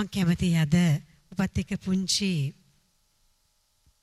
[0.00, 0.74] මං කැමති අද
[1.32, 2.32] ඔබත් එක්ක පුංචි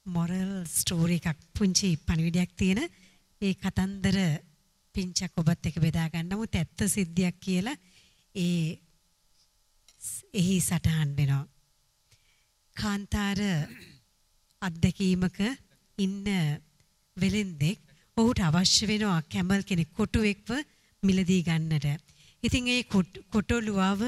[0.05, 2.81] මොරල් ස්ටෝරි එකක් පුංචි පණිවිඩයක් තියෙන
[3.41, 4.17] ඒ කතන්දර
[4.95, 6.29] පිංචක් ඔබත් එක්ක බෙදා ගන්න.
[6.29, 7.75] නමුත් ඇත්ත සිද්ධියක් කියලා
[8.35, 8.77] ඒ
[10.33, 11.45] එහි සටහන් වෙනවා.
[12.75, 13.39] කාන්තාර
[14.61, 15.39] අත්දැකීමක
[15.97, 16.27] ඉන්න
[17.17, 17.81] වෙලෙන්දෙක්
[18.17, 20.49] ඔහුට අවශ්‍ය වෙනවා කැමල් කෙනෙක් කොටුවෙක්ව
[21.03, 21.87] මිලදී ගන්නට.
[22.43, 22.83] ඉතින් ඒ
[23.33, 24.03] කොටොලුවව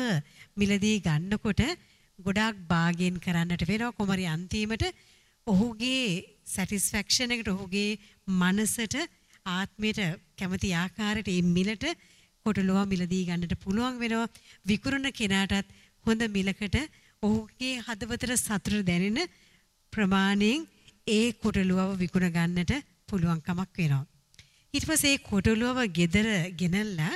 [0.59, 1.61] මිලදී ගන්නකොට
[2.19, 4.85] ගොඩාක් භාගයෙන් කරන්නට වෙනවා කොමරි අන්තිමට
[5.47, 6.05] ඔහුගේ
[6.45, 7.89] සැටිස්ෆැක්ෂන් එකට ඔහුගේ
[8.39, 8.95] මනසට
[9.49, 9.99] ආත්මයට
[10.37, 11.85] කැමති ආකාරයට මේ මිලට
[12.45, 14.27] කොටලුව මිලදී ගන්නට පුළුවන් වෙනවා
[14.65, 15.75] විකුණන කෙනාටත්
[16.05, 16.77] හොඳ මිලකට
[17.23, 19.19] ඔහුගේ හදවතට සතුට දැනෙන
[19.93, 20.67] ප්‍රමාණයෙන්
[21.07, 22.73] ඒ කොටලුවව විකුණ ගන්නට
[23.09, 24.05] පුළුවන්කමක් වෙනවා.
[24.73, 27.13] ඊට පස්සේ ඒ කොටලුවව ගෙදර ගෙනල්ලා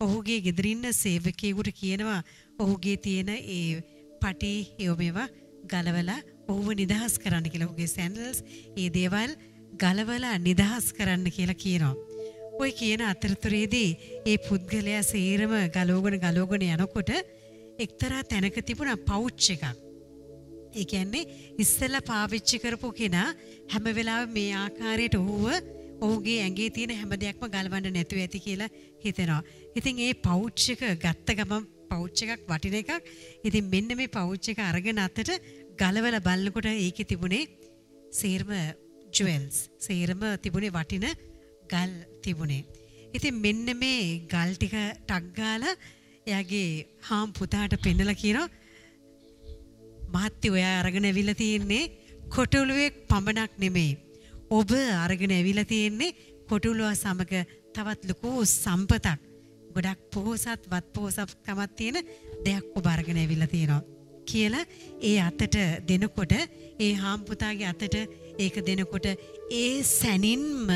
[0.00, 2.20] ඔහුගේ ගෙදර ඉන්න සේවකයෙකුට කියනවා
[2.58, 3.82] ඔහුගේ තියෙන ඒ
[4.22, 5.28] පටි ඒවමේවා
[5.72, 8.38] ගලවලා ඔහුව නිදහස් කරන්න කියලා ඔහුගේ සැන්ඩල්ස්
[8.76, 9.32] ඒ දේවල්
[9.82, 11.94] ගලවලා නිදහස් කරන්න කියලා කියනවා.
[12.60, 13.90] ඔය කියන අතරතුරේදී
[14.26, 17.10] ඒ පුද්ගලයා සේරම ගලෝගන ගලෝගන යනකොට
[17.78, 19.64] එක්තරා තැනක තිබුණා පවුච් එකක්.
[20.78, 23.28] ඒ කියන්නේ ඉස්සෙල්ලා පාවිච්චි කරපු කෙනා
[23.72, 25.46] හැම වෙලාවෙම මේ ආකාරයට ඔහුව
[26.00, 29.42] ඔහුගේ ඇඟේ තියෙන හැම දෙයක්ම ගලවන්න නැතුව ඇති කියලා හිතෙනවා.
[29.78, 32.90] ඉතින් ඒ පවුච් එක ගත්ත ගමන් පවුච් එකක් වටින එකක්.
[33.44, 35.30] ඉතින් මෙන්න මේ පවුච් එක අරගෙන අතට
[35.76, 37.44] ගලවලා බලනකොට ඒකේ තිබුණේ
[38.12, 38.50] සේරම
[39.12, 39.56] ජුවල්ස්.
[39.78, 41.06] සේරම තිබුණේ වටින
[41.72, 41.92] ගල්
[42.22, 42.64] තිබුණේ.
[43.16, 44.00] ඉතින් මෙන්න මේ
[44.32, 45.74] ගල් ටික ටක් ගාලා
[46.26, 46.70] එයාගේ
[47.08, 48.48] හාම් පුතාට පෙන්නලා කියනවා
[50.14, 51.84] මහත්තය ඔයා අරගෙන ඇවිල්ලා තියෙන්නේ
[52.34, 53.92] කොටුළුවෙක් පමණක් නෙමෙයි.
[54.50, 54.70] ඔබ
[55.04, 56.16] අරගෙන ඇවිල්ලා තියෙන්නේ
[56.50, 57.32] කොටුළුව සමග
[57.74, 59.25] තවත් ලොකු සම්පතක්.
[59.76, 61.98] ගොඩක් පොහොසත් වත් පොහොසත්කමක් තියෙන
[62.44, 63.82] දෙයක් ඔබ අරගෙන ඇවිල්ලා තියෙනවා.
[64.26, 64.64] කියලා
[65.02, 65.56] ඒ අතට
[65.88, 66.32] දෙනකොට
[66.78, 67.96] ඒ හාම්පුතාගේ අතට
[68.38, 69.06] ඒක දෙනකොට
[69.52, 70.70] ඒ සැනින්ම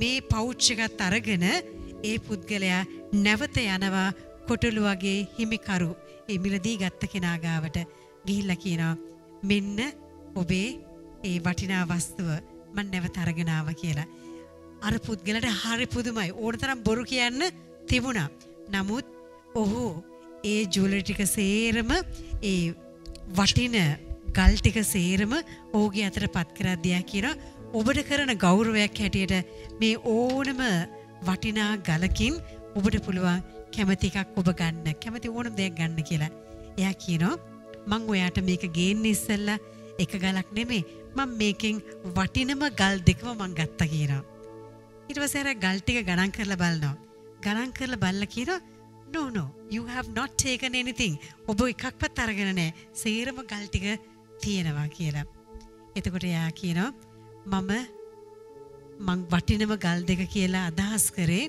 [0.00, 2.82] මේ පෞච් එකත් අරගෙන ඒ පුද්ගලයා
[3.16, 4.08] නැවත යනවා
[4.48, 5.90] කොටලුවගේ හිමිකරු
[6.28, 7.78] ඒ මිලදී ගත්ත කෙනා ගාවට
[8.26, 8.94] ගිහිල්ලා කියනවා
[9.42, 9.78] මෙන්න
[10.34, 10.68] ඔබේ
[11.24, 12.28] ඒ වටිනා වස්තුව
[12.74, 14.08] මම නැවත අරගෙන ආවා කියලා.
[14.82, 16.30] අර පුද්ගලට හරි පුදුමයි.
[16.34, 17.42] ඕනතරම් බොරු කියන්න
[17.90, 18.28] තිබුණා.
[18.74, 19.06] නමුත්
[19.62, 19.84] ඔහු
[20.52, 21.90] ඒ ජුවලරි ටික සේරම
[22.50, 22.74] ඒ
[23.38, 23.76] වටින
[24.36, 25.32] ගල් ටික සේරම
[25.76, 27.34] ඔහුගේ අතට පත් කරද්දියා කියනවා
[27.78, 29.34] ඔබට කරන ගෞරවයක් හැටියට
[29.80, 30.62] මේ ඕනම
[31.28, 32.34] වටිනා ගලකින්
[32.78, 33.44] ඔබට පුළුවන්
[33.76, 36.32] කැමති එකක් ඔබ ගන්න කැමති ඕනම දෙයක් ගන්න කියලා.
[36.80, 37.40] එයා කියනවා
[37.90, 39.58] මං ඔයාට මේක ගේන්න ඉස්සෙල්ලා
[40.02, 40.82] එක ගලක් නෙමේ
[41.16, 41.80] මං මේකෙන්
[42.16, 44.22] වටිනම ගල් දෙකම මං ගත්තා කියනවා.
[45.08, 47.03] ඊට පස්සේ අර ගල් ටික ගණන් කරලා බලනවා.
[47.46, 48.60] ගණන් කරලා බලලා කියනවා
[49.14, 49.44] no no
[49.74, 51.14] you have not taken anything.
[51.50, 52.72] ඔබ එකක්වත් අරගෙන නැහැ.
[53.02, 53.86] සේරම ගල් ටික
[54.44, 55.26] තියෙනවා කියලා.
[55.98, 56.90] එතකොට එයා කියනවා
[57.52, 57.70] මම
[59.06, 61.44] මං වටිනම ගල් දෙක කියලා අදහස් කරේ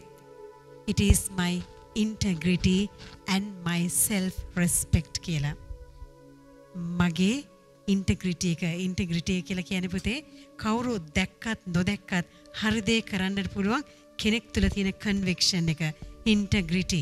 [0.92, 1.54] it is my
[2.06, 2.80] integrity
[3.34, 5.56] and my self respect කියලා.
[7.02, 7.36] මගේ
[7.88, 10.18] ඉන්ටග්‍රිටි එක ඉන්ටග්‍රිටි කියලා කියන්නේ පුතේ
[10.64, 15.82] කවුරු දැක්කත් නොදැක්කත් හරි දේ කරන්නට පුළුවන් කෙනෙක් තුළ තියෙන කන්වික්ෂන් එක
[16.26, 17.02] ඉන්ටග්‍රිටි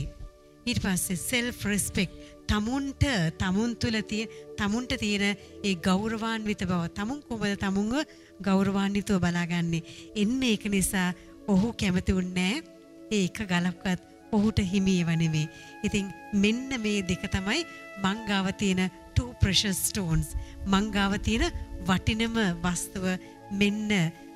[0.65, 2.15] ඊට පස්සේ සෙල්ෆ් රෙස්පෙක්ට්
[2.47, 3.03] තමුන්ට
[3.39, 5.25] තමුන් තුළ තිය තමුන්ට තියෙන
[5.63, 8.01] ඒ ගෞරවාන්විත බව තමුන් කොහොමද තමුන්ව
[8.41, 9.83] ගෞරවාන්විතව බලාගන්නේ
[10.15, 11.09] එන්න ඒක නිසා
[11.47, 12.63] ඔහු කැමති වුණේ
[13.11, 14.01] ඒ එක ගලක්වත්
[14.31, 15.49] ඔහුට හිමියව නෙවෙයි.
[15.83, 17.65] ඉතින් මෙන්න මේ දෙක තමයි
[18.03, 20.35] මංගාව තියෙන two precious stones.
[20.65, 21.51] මංගාව තියෙන
[21.85, 23.05] වටිනම වස්තුව
[23.51, 23.91] මෙන්න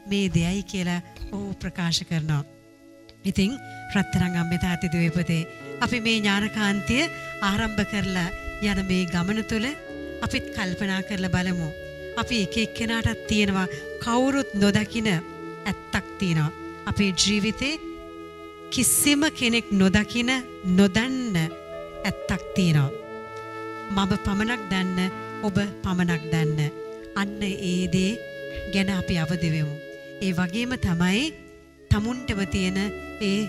[0.08, 1.02] මේ දෙයයි කියලා
[1.32, 2.57] ඔහු ප්‍රකාශ කරනවා.
[3.30, 3.52] ඉතින්
[3.96, 5.44] රත්තරන් අම්මේ තාත්ති දුවේ පුතේ
[5.84, 7.04] අපි මේ ඥානකාන්තිය
[7.50, 8.30] ආරම්භ කරලා
[8.70, 9.66] යන මේ ගමන තුල
[10.26, 11.70] අපිත් කල්පනා කරලා බලමු.
[12.22, 13.68] අපි එක එක්කෙනාටත් තියෙනවා
[14.04, 16.56] කවුරුත් නොදකින ඇත්තක් තියෙනවා.
[16.90, 17.80] අපේ ජීවිතේ
[18.74, 20.32] කිසිම කෙනෙක් නොදකින
[20.78, 21.36] නොදන්න
[22.04, 22.92] ඇත්තක් තියෙනවා.
[23.96, 25.00] මම පමණක් දන්න
[25.48, 26.72] ඔබ පමණක් දන්න.
[27.16, 28.12] අන්න ඒ දේ
[28.74, 29.76] ගැන අපි අවදිවෙමු.
[30.26, 31.34] ඒ වගේම තමයි
[31.92, 32.78] තමුන්ටම තියෙන
[33.22, 33.40] ඒ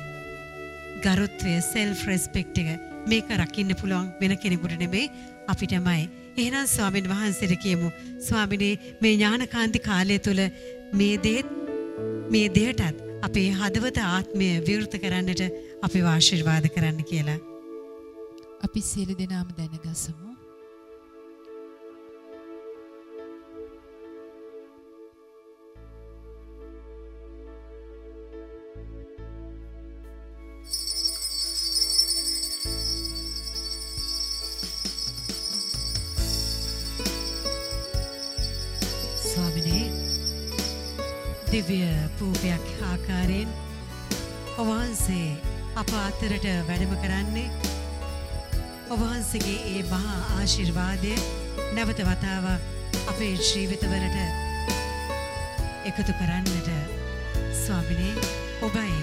[1.04, 2.70] ගරුත්වය සෙල්ෆ් රෙස්පෙක්ට් එක
[3.10, 5.10] මේක රකින්න පුළුවන් වෙන කෙනෙකුට නෙමෙයි
[5.48, 6.08] අපිටමයි.
[6.36, 7.90] එහෙනම් ස්වාමීන් වහන්සේට කියමු
[8.28, 10.40] ස්වාමිනේ මේ ඥානකාන්ති කාලය තුල
[10.92, 11.48] මේ දේත්
[12.30, 15.42] මේ දෙයටත් අපේ හදවත ආත්මය විවෘත කරන්නට
[15.82, 17.38] අපි ආශිර්වාද කරන්න කියලා.
[18.64, 20.27] අපි සියලු දෙනාම දැනගසමු.
[46.28, 47.50] අප අතරට වැඩම කරන්නේ
[48.94, 51.12] ඔවහන්සේගේ ඒ මහා ආශිර්වාදය
[51.76, 54.18] නැවත වතාවක් අපේ ජීවිතවලට
[55.88, 56.68] එකතු කරන්නට.
[57.60, 58.26] ස්වාමිනේ
[58.68, 58.98] ඔබයි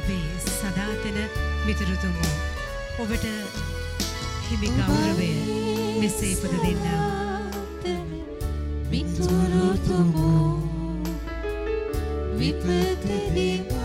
[0.00, 1.18] අපේ සදාතන
[1.66, 2.34] මිතුරුතුමෝ.
[2.98, 3.24] ඔබට
[4.48, 5.30] හිමි ගෞරවය
[6.02, 7.08] මෙසේ පුද දෙන්නා.
[8.92, 10.52] මිතුරුතුමෝ
[12.38, 13.75] විපතදිවා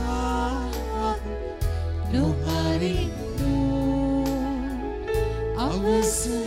[5.83, 6.40] listen.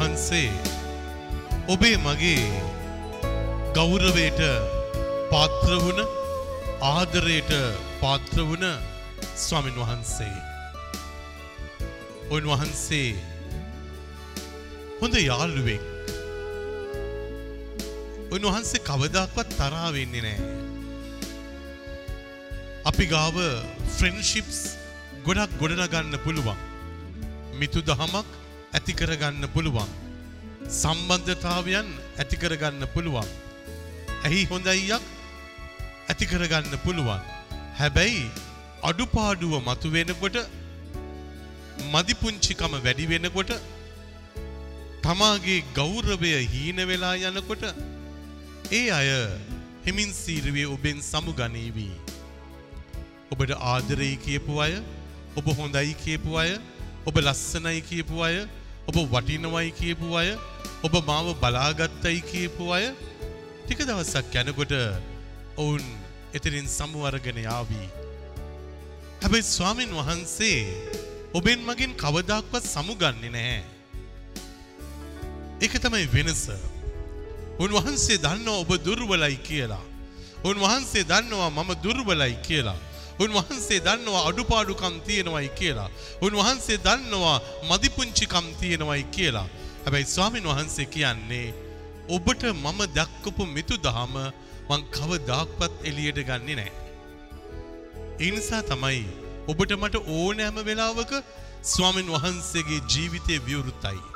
[0.00, 0.50] වහන්සේ
[1.72, 2.44] ඔබේ මගේ
[3.76, 4.40] ගෞරවයට
[5.32, 6.00] පාත්‍ර වුණ
[6.92, 7.52] ආදරයට
[8.02, 8.64] පාත්‍ර වුණ
[9.44, 10.36] ස්වාමින් වහන්සේ.
[12.36, 13.10] උන්වහන්සේ
[15.00, 15.84] හොඳ යාළුවෙක්.
[18.34, 20.50] උන්වහන්සේ කවදාක්වත් තරහා වෙන්නේ නැහැ.
[22.90, 23.36] අපි ගාව
[23.96, 24.60] ෆ්‍රෙන්ඩ්ෂිප්ස්
[25.26, 26.60] ගොඩක් ගොඩනගන්න පුළුවන්.
[27.58, 28.39] මිතු දහමක්
[28.74, 29.90] ඇති කරගන්න පුළුවන්.
[30.72, 31.88] සම්බන්ධතාවයන්
[32.18, 33.28] ඇති කරගන්න පුළුවන්.
[34.24, 35.04] ඇහි හොඳයියක්
[36.08, 37.20] ඇති කරගන්න පුළුවන්.
[37.78, 38.24] හැබැයි
[38.82, 40.36] අඩුපාඩුව මතු වෙනකොට
[41.92, 43.52] මදිපුංචිකම වැඩි වෙනකොට
[45.04, 47.64] තමාගේ ගෞරවය හීන වෙලා යනකොට
[48.72, 49.10] ඒ අය
[49.86, 51.94] හිමින් සීරුවේ ඔබෙන් සමුගනීවී
[53.32, 54.74] ඔබට ආදරයි කියපු අය
[55.36, 56.50] ඔබ හොඳයි කියපු අය
[57.06, 58.36] ඔබ ලස්සනයි කියපු අය
[58.90, 60.34] ඔබ වටිනවයි කියපු අය
[60.82, 62.90] ඔබ මාව බලාගත්තයි කියපු අය
[63.62, 64.72] ටික දවසක් යනකොට
[65.54, 65.84] ඔවුන්
[66.34, 67.86] එතනින් සමුවරගෙන යාවී.
[69.22, 70.58] හැබැයි ස්වාමින් වහන්සේ
[71.38, 73.62] ඔබෙන් මගින් කවදාක්වත් සමුගන්නේ නැහැ.
[75.62, 76.44] ඒක තමයි වෙනස.
[77.62, 79.84] උන්වහන්සේ දන්නවා ඔබ දුර්වලයි කියලා.
[80.42, 82.78] උන්වහන්සේ දන්නවා මම දුර්වලයි කියලා.
[83.20, 85.90] උන්වහන්සේ දන්නවා අඩුපාඩුකම් තියෙනවයි කියලා.
[86.22, 87.38] උන්වහන්සේ දන්නවා
[87.70, 89.48] මදිපුංචිකම් තියෙනවයි කියලා.
[89.84, 91.48] හැබැයි ස්වාමින් වහන්සේ කියන්නේ
[92.08, 94.14] ඔබට මම දක්කපු මිතු දහම
[94.70, 96.72] මං කවදාක්වත් එළියට ගන්නේ නැහැ.
[98.20, 99.04] ඒ නිසා තමයි
[99.48, 101.12] ඔබට මට ඕනෑම වෙලාවක
[101.64, 104.09] ස්වාමින් වහන්සේගේ ජීවිතය විවෘතයි.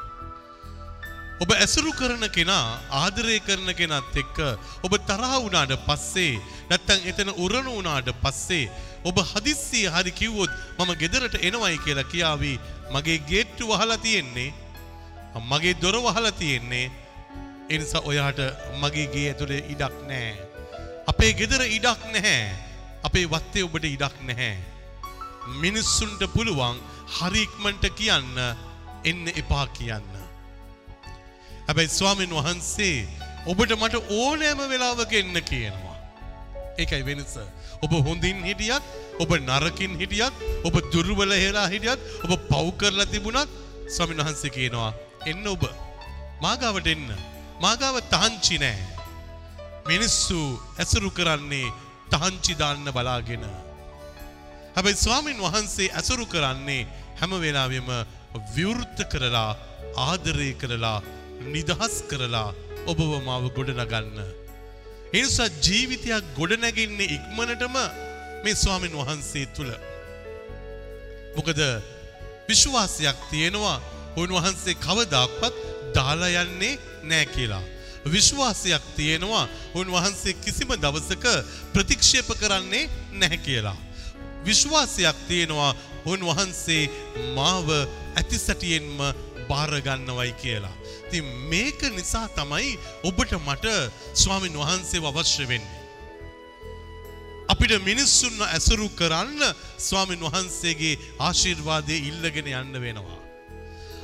[1.45, 2.67] ඔබ ඇසුරු කරන කෙනා
[3.03, 4.39] ආදරය කරන කෙනත් එක්ක
[4.83, 6.35] ඔබ තරහ වුණාට පස්සේ
[6.71, 8.67] නැත්තම් එතන උරණ වුණාට පස්සේ
[9.05, 12.53] ඔබ හදිස්සිය හරි කිව්වොත් මම ගෙදරට එනවයි කියලා කියාවි
[12.91, 14.51] මගේ ගේට්ටු වහලා තියෙන්නේ
[15.41, 16.91] මගේ දොර වහලා තියෙන්නේ.
[17.71, 18.39] ඒ නිසා ඔයාට
[18.81, 20.37] මගේ ගේ ඇතුලේ ඉඩක් නැහැ.
[21.07, 22.55] අපේ ගෙදර ඉඩක් නැහැ.
[23.03, 24.59] අපේ වත්තේ ඔබට ඉඩක් නැහැ.
[25.61, 26.79] මිනිස්සුන්ට පුළුවන්
[27.17, 28.39] හරි ඉක්මනට කියන්න
[29.05, 30.24] එන්න එපා කියන්න.
[31.67, 32.97] හැබැයි ස්වාමීන් වහන්සේ
[33.47, 35.97] ඔබට මට ඕනෑම වෙලාවක එන්න කියනවා.
[36.79, 37.35] ඒකයි වෙනස.
[37.85, 38.85] ඔබ හොඳින් හිටියත්
[39.23, 43.51] ඔබ නරකින් හිටියත් ඔබ දුර්වල හෙලා හිටියත් ඔබ පව් කරලා තිබුණත්
[43.89, 44.91] ස්වාමීන් වහන්සේ කියනවා
[45.27, 45.63] එන්න ඔබ
[46.45, 47.09] මාගාවට එන්න.
[47.61, 48.79] මාගාව තහංචි නෑ.
[49.89, 50.41] මිනිස්සු
[50.79, 51.73] ඇසුරු කරන්නේ
[52.13, 53.45] තහංචි දාන්න බලාගෙන.
[54.77, 56.87] හැබැයි ස්වාමින් වහන්සේ ඇසුරු කරන්නේ
[57.21, 57.91] හැම වෙලාවෙම
[58.55, 59.51] විවෘත කරලා
[60.07, 60.99] ආදරය කරලා
[61.53, 62.51] නිදහස් කරලා
[62.91, 64.19] ඔබව මාව ගොඩනගන්න.
[65.13, 67.77] එනිසා ජීවිතයක් ගොඩනැගින්නේ ඉක්මනටම
[68.45, 69.73] මේ ස්වාමින් වහන්සේ තුළ.
[71.37, 71.61] මොකද
[72.49, 73.79] විශ්වාසයක් තියෙනවා
[74.17, 75.55] උන්වහන්සේ කවදාක්වත්
[75.97, 76.79] දාලා යන්නේ
[77.11, 77.65] නෑ කියලා.
[78.15, 81.25] විශ්වාසයක් තියෙනවා උන්වහන්සේ කිසිම දවසක
[81.73, 83.79] ප්‍රතික්ෂේප කරන්නේ නැහැ කියලා.
[84.45, 85.73] විශ්වාසයක් තියෙනවා
[86.05, 86.91] උන්වහන්සේ
[87.37, 87.69] මාව
[88.17, 88.99] ඇතිසැටියෙන්ම
[89.49, 90.75] බාරගන්නවයි කියලා.
[91.07, 93.67] ඉතින් මේක නිසා තමයි ඔබට මට
[94.15, 95.83] ස්වාමින් වහන්සේව අවශ්‍ය වෙන්නේ.
[97.49, 99.43] අපිට මිනිස්සුන්ව ඇසුරු කරන්න
[99.79, 103.21] ස්වාමින් වහන්සේගේ ආශිර්වාදය ඉල්ලගෙන යන්න වෙනවා.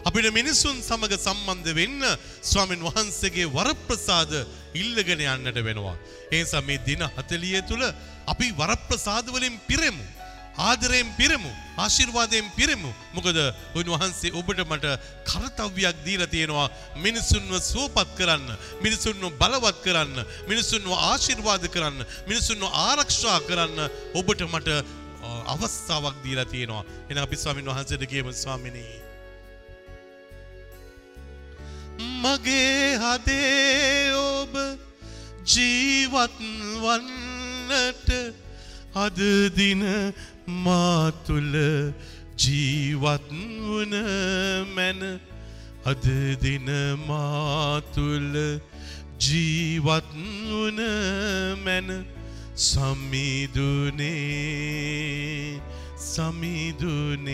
[0.04, 2.04] අපිට මිනිසුන් සමග සම්බන්ධ වෙන්න
[2.42, 4.32] ස්වාමින් වහන්සේගේ වරප්‍රසාද
[4.74, 5.96] ඉල්ලගෙන යන්නට වෙනවා.
[6.32, 7.82] ඒ නිසා මේ දින 40 තුල
[8.26, 10.04] අපි වරප්‍රසාද වලින් පිරෙමු.
[10.58, 11.50] ආදරයෙන් පිරෙමු.
[11.78, 12.92] ආශිර්වාදයෙන් පිරෙමු.
[13.14, 13.38] මොකද
[13.74, 14.86] උන්වහන්සේ ඔබට මට
[15.24, 18.48] කර්තව්‍යයක් දීලා තියෙනවා මිනිසුන්ව සුවපත් කරන්න,
[18.82, 23.78] මිනිසුන්ව බලවත් කරන්න, මිනිසුන්ව ආශිර්වාද කරන්න, මිනිසුන්ව ආරක්ෂා කරන්න
[24.14, 24.68] ඔබට මට
[25.20, 26.84] අ, අවස්ථාවක් දීලා තියෙනවා.
[27.08, 29.10] එහෙනම් අපි ස්වාමින් වහන්සේට කියමු ස්වාමිනී
[32.22, 34.54] මගේ හදේ ඔබ
[35.44, 36.36] ජීවත්
[36.82, 38.08] වන්නට
[40.50, 41.54] අදදින මාතුල
[42.36, 43.94] ජීවත් වන
[44.74, 45.20] මැන
[45.84, 46.68] අදදින
[47.06, 48.34] මාතුල
[49.18, 50.10] ජීවත්
[50.50, 50.80] වන
[51.64, 51.88] මැන
[52.54, 54.10] සමිදුනේ
[55.96, 57.30] සමිදුනේ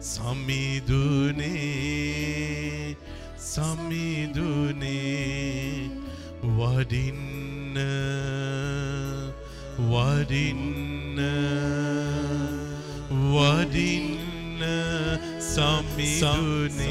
[0.00, 1.46] සමිදුනේ
[3.38, 4.90] සමිදුනේ
[6.42, 7.32] වඩින්න
[9.78, 10.91] වඩින්න.
[13.32, 14.62] වඩින්න
[15.38, 16.88] සමිදුනේ.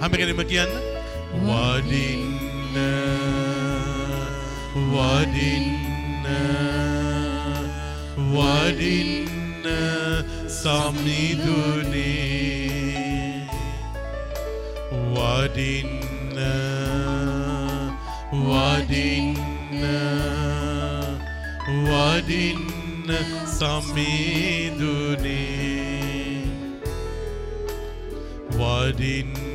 [0.00, 0.72] හැමගෙනම කියන්න?
[1.46, 2.76] වඩින්න
[4.94, 6.26] වඩින්න
[8.34, 9.66] වඩින්න
[10.60, 12.18] සමිදුනේ.
[15.14, 15.98] වඩින්න
[18.48, 19.37] වඩින්න
[22.28, 23.08] වඩින්න
[23.48, 24.68] සමිදුනේ.
[28.52, 29.47] වඩින්න වඩින්න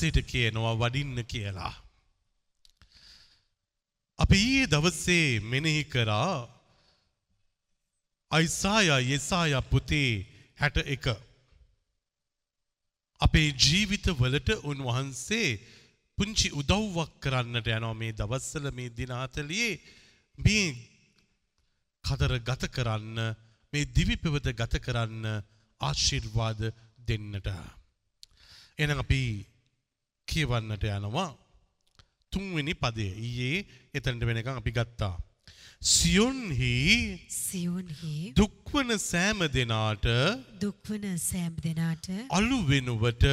[0.00, 1.74] උන්වහන්සේට කියනවා වඩින්න කියලා.
[4.18, 6.48] අපි ඊයේ දවසේ මෙනෙහි කරා
[8.30, 10.12] අයිසායා යෙසායා පුතේ
[10.56, 11.06] හැට එක.
[13.20, 15.48] අපේ ජීවිතවලට උන්වහන්සේ
[16.18, 19.74] පුංචි උදව්වක් කරන්නට යනවා මේ දවස්සල මේ දිනාතලියේ
[20.38, 20.66] මේ
[22.04, 23.18] කදර ගත කරන්න
[23.72, 25.24] මේ දිවිපෙවත ගත කරන්න
[25.80, 26.60] ආශිර්වාද
[26.98, 27.46] දෙන්නට.
[28.78, 29.49] එන අපි
[30.32, 31.30] කියවන්නට යනවා
[32.32, 35.14] තුන්වෙනි පදය ඊයේ එතනට වෙනකම් අපි ගත්තා.
[35.90, 36.74] සියොන්හි
[37.34, 40.06] සියොන්හි දුක්වන සෑම දෙනාට
[40.64, 42.08] දුක්වන සෑම් දෙනාට
[42.38, 43.24] අලු වෙනුවට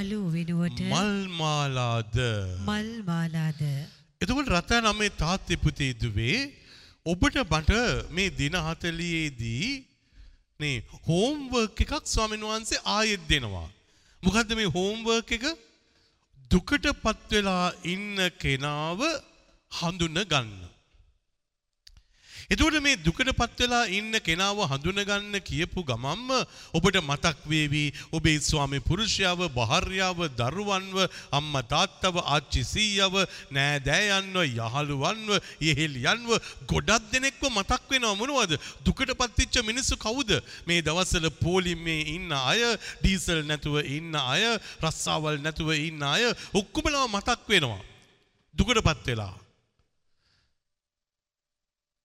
[0.00, 2.16] අලු වෙනුවට මල්මාලාද.
[2.68, 3.62] මල් මාලාද
[4.20, 6.38] එතකොට රතා නමේ තාත්තේ පුතේ දුවේ
[7.06, 7.72] ඔබට මට
[8.16, 9.68] මේ දින හතලියේදී
[10.60, 13.68] නේ හෝම්වර්ක් එකක් ස්වාමීන් වහන්සේ ආයෙත් දෙනවා.
[14.22, 15.46] මොකද්ද මේ හෝම්වර්ක් එක?
[16.52, 19.00] දුකට පත් වෙලා ඉන්න කෙනාව
[19.72, 20.50] හඳුන ගන්න.
[22.50, 26.30] එතකොට මේ දුකට පත් වෙලා ඉන්න කෙනාව හඳුනගන්න කියපු ගමම්ම
[26.74, 27.84] ඔබට මතක් වේවි.
[28.12, 30.98] ඔබේ ස්වාමි පුරුෂයාව භාර්යාව දරුවන්ව
[31.32, 33.14] අම්මා තාත්තව ආච්චි සීයව
[33.50, 35.30] නෑදෑයන්ව යහළුවන්ව
[35.60, 36.30] යෙහෙලියන්ව
[36.66, 38.14] ගොඩක් දෙනෙක්ව මතක් වෙනවා.
[38.14, 38.58] මොනවද?
[38.84, 40.30] දුකට පත්වෙච්ච මිනිස්සු කවුද?
[40.66, 42.62] මේ දවස්වල පෝලිමේ ඉන්න අය
[43.02, 44.44] ඩීසල් නැතුව ඉන්න අය
[44.82, 47.80] රස්සාවල් නැතුව ඉන්න අය ඔක්කොමලා මතක් වෙනවා.
[48.54, 49.41] දුකට පත් වෙලා.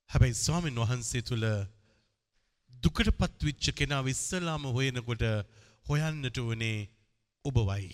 [0.10, 1.46] හැබැයි ස්වාමීන් වහන්සේ තුළ
[2.74, 5.24] දුකට පත්විච්ච කෙනා විස්සලාම හොයනකොට
[5.86, 6.80] හොයන්නට වනේ
[7.46, 7.90] ඔබවයි.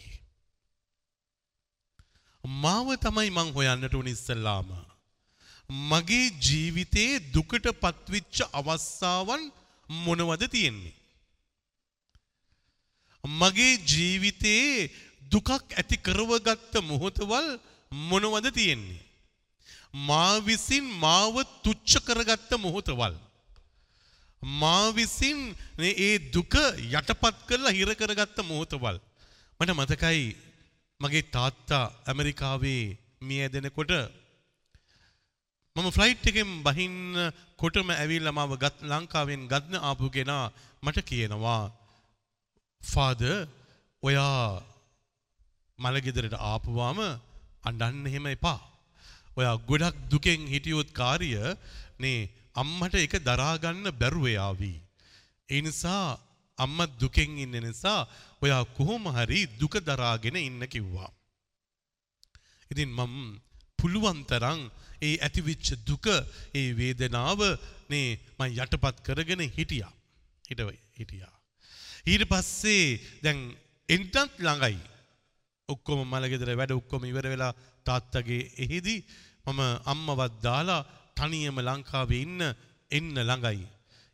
[2.44, 4.70] මාව තමයි මං හොයන්නට උන ඉස්සල්ලාම.
[5.90, 9.44] මගේ ජීවිතයේ දුකට පත්විච්ච අවස්ථාවන්
[9.90, 10.96] මොනවද තියෙන්නේ.
[13.24, 14.92] මගේ ජීවිතයේ
[15.32, 17.48] දුකක් ඇති කරවගත්ත මොහොතවල්
[17.92, 19.03] මොනවද තියෙන්නේ.
[19.94, 23.14] මා විසින් මාව තුච්ච කරගත්ත මොහොතවල්.
[24.42, 26.54] මා විසින් ඒ දුක
[26.92, 28.98] යටපත් කරලා හිර කරගත්ත මොහොතවල්.
[29.60, 30.36] මට මතකයි
[31.00, 33.92] මගේ තාත්තා ඇමරිකාවේ මිය ඇදෙනකොට
[35.76, 36.98] මම ෆ්ලයිට් එකෙන් බහින්න
[37.58, 40.46] කොටම ඇවිල්ලා මාව ගත් ලංකාවෙන් ගත්න ආපු කෙනා
[40.84, 41.64] මට කියනවා
[42.82, 43.32] ෆාදර්
[44.04, 44.62] ඔයා
[45.80, 47.00] මලගෙදරට ආපුවාම
[47.68, 48.73] අඬන්න එහෙම එපා.
[49.38, 51.32] ඔයා ගොඩක් දුකෙන් හිටියොත් කාර්ය
[52.00, 54.74] නේ අම්මට එක දරාගන්න බැරුව යාවි.
[55.50, 56.06] ඒ නිසා
[56.58, 58.02] අම්මා දුකෙන් ඉන්න නිසා
[58.44, 61.12] ඔයා කොහොම හරි දුක දරාගෙන ඉන්න කිව්වා.
[62.72, 63.16] ඉතින් මම
[63.80, 64.60] පුළුවන් තරම්
[65.02, 66.06] ඒ ඇතිවිච්ච දුක
[66.54, 67.40] ඒ වේදනාව
[67.90, 69.94] නේ මම යටපත් කරගෙන හිටියා.
[70.50, 71.34] හිටව හිටියා.
[72.06, 73.40] ඊට පස්සේ දැන්
[73.90, 74.78] එන්ටත් ළඟයි.
[75.70, 77.54] ඔක්කොම මලගෙදර වැඩ ඔක්කොම ඉවර වෙලා
[77.88, 78.98] තාත්තගේ එහෙදි
[79.46, 80.82] මම අම්මවත් දාලා
[81.20, 82.42] තනියම ලංකාවේ ඉන්න
[82.92, 83.64] එන්න ළඟයි.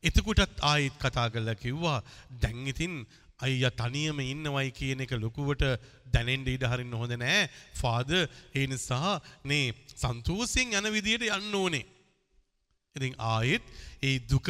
[0.03, 1.99] එතකොටත් ආයෙත් කතා කරලා කිව්වා
[2.41, 2.95] දැන් ඉතින්
[3.39, 5.63] අයියා තනියම ඉන්නවයි කියන එක ලොකුවට
[6.13, 7.47] දැනෙන්න ඉඩ හරින්න හොඳ නෑ.
[7.81, 11.85] ෆාදර් ඒ නිසා නේ සන්තෝෂයෙන් යන විදියට යන්න ඕනේ.
[12.95, 13.63] ඉතින් ආයෙත්
[14.03, 14.49] ඒ දුක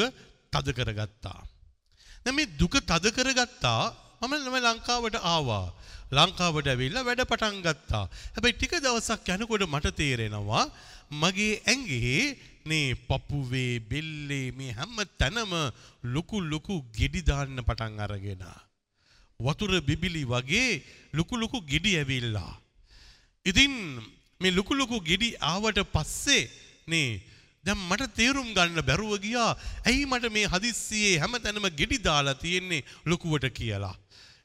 [0.53, 1.39] තද කරගත්තා.
[2.23, 3.83] දැන් මේ දුක තද කරගත්තා
[4.21, 5.67] මම නම ලංකාවට ආවා.
[6.11, 8.05] ලංකාවට ඇවිල්ලා වැඩ පටන් ගත්තා.
[8.35, 10.65] හැබැයි ටික දවසක් යනකොට මට තේරෙනවා
[11.21, 12.23] මගේ ඇඟේ
[12.65, 15.53] නේ පපුවේ බෙල්ලේ මේ හැම තැනම
[16.15, 18.43] ලොකු ලොකු ගෙඩි දාන්න පටන් අරගෙන.
[19.39, 22.53] වතුර බිබිලි වගේ ලොකු ලොකු ගෙඩි ඇවිල්ලා.
[23.45, 23.73] ඉතින්
[24.41, 26.43] මේ ලොකු ලොකු ගෙඩි ආවට පස්සේ
[26.87, 27.09] නේ
[27.63, 29.51] දැන් මට තේරුම් ගන්න බැරුව ගියා
[29.85, 33.95] ඇයි මට මේ හදිස්සියේ හැමතැනම ගෙඩි දාලා තියෙන්නේ ලොකුවට කියලා.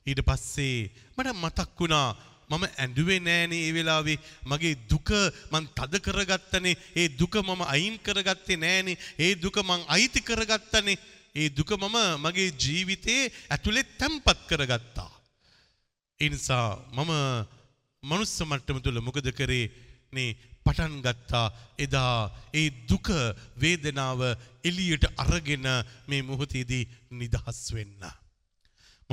[0.07, 2.09] ඊට පස්සේ මට මතක් වුණා
[2.51, 4.19] මම ඇඬුවේ නෑනේ ඒ වෙලාවේ.
[4.45, 5.11] මගේ දුක
[5.53, 6.77] මං තද කරගත්තනේ.
[6.97, 8.99] ඒ දුක මම අයින් කරගත්තේ නෑනේ.
[9.19, 10.99] ඒ දුක මං අයිති කරගත්තනේ.
[11.35, 15.13] ඒ දුක මම මගේ ජීවිතේ ඇතුළේ තැම්පත් කරගත්තා.
[16.21, 17.13] ඒ නිසා මම
[18.03, 19.67] මනුස්ස මට්ටම තුළ මොකද කරේ
[20.13, 21.47] නේ පටන් ගත්තා.
[21.79, 22.19] එදා
[22.53, 23.09] ඒ දුක
[23.57, 24.21] වේදනාව
[24.65, 25.67] එළියට අරගෙන
[26.09, 28.24] මේ මොහොතේදී නිදහස් වෙන්න.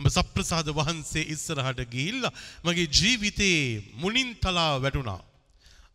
[0.01, 2.33] මම සප්‍රසාද වහන්සේ ඉස්සරහට ගිහිල්ලා
[2.65, 3.59] මගේ ජීවිතේ
[3.93, 5.21] මුණින් තලා වැටුණා.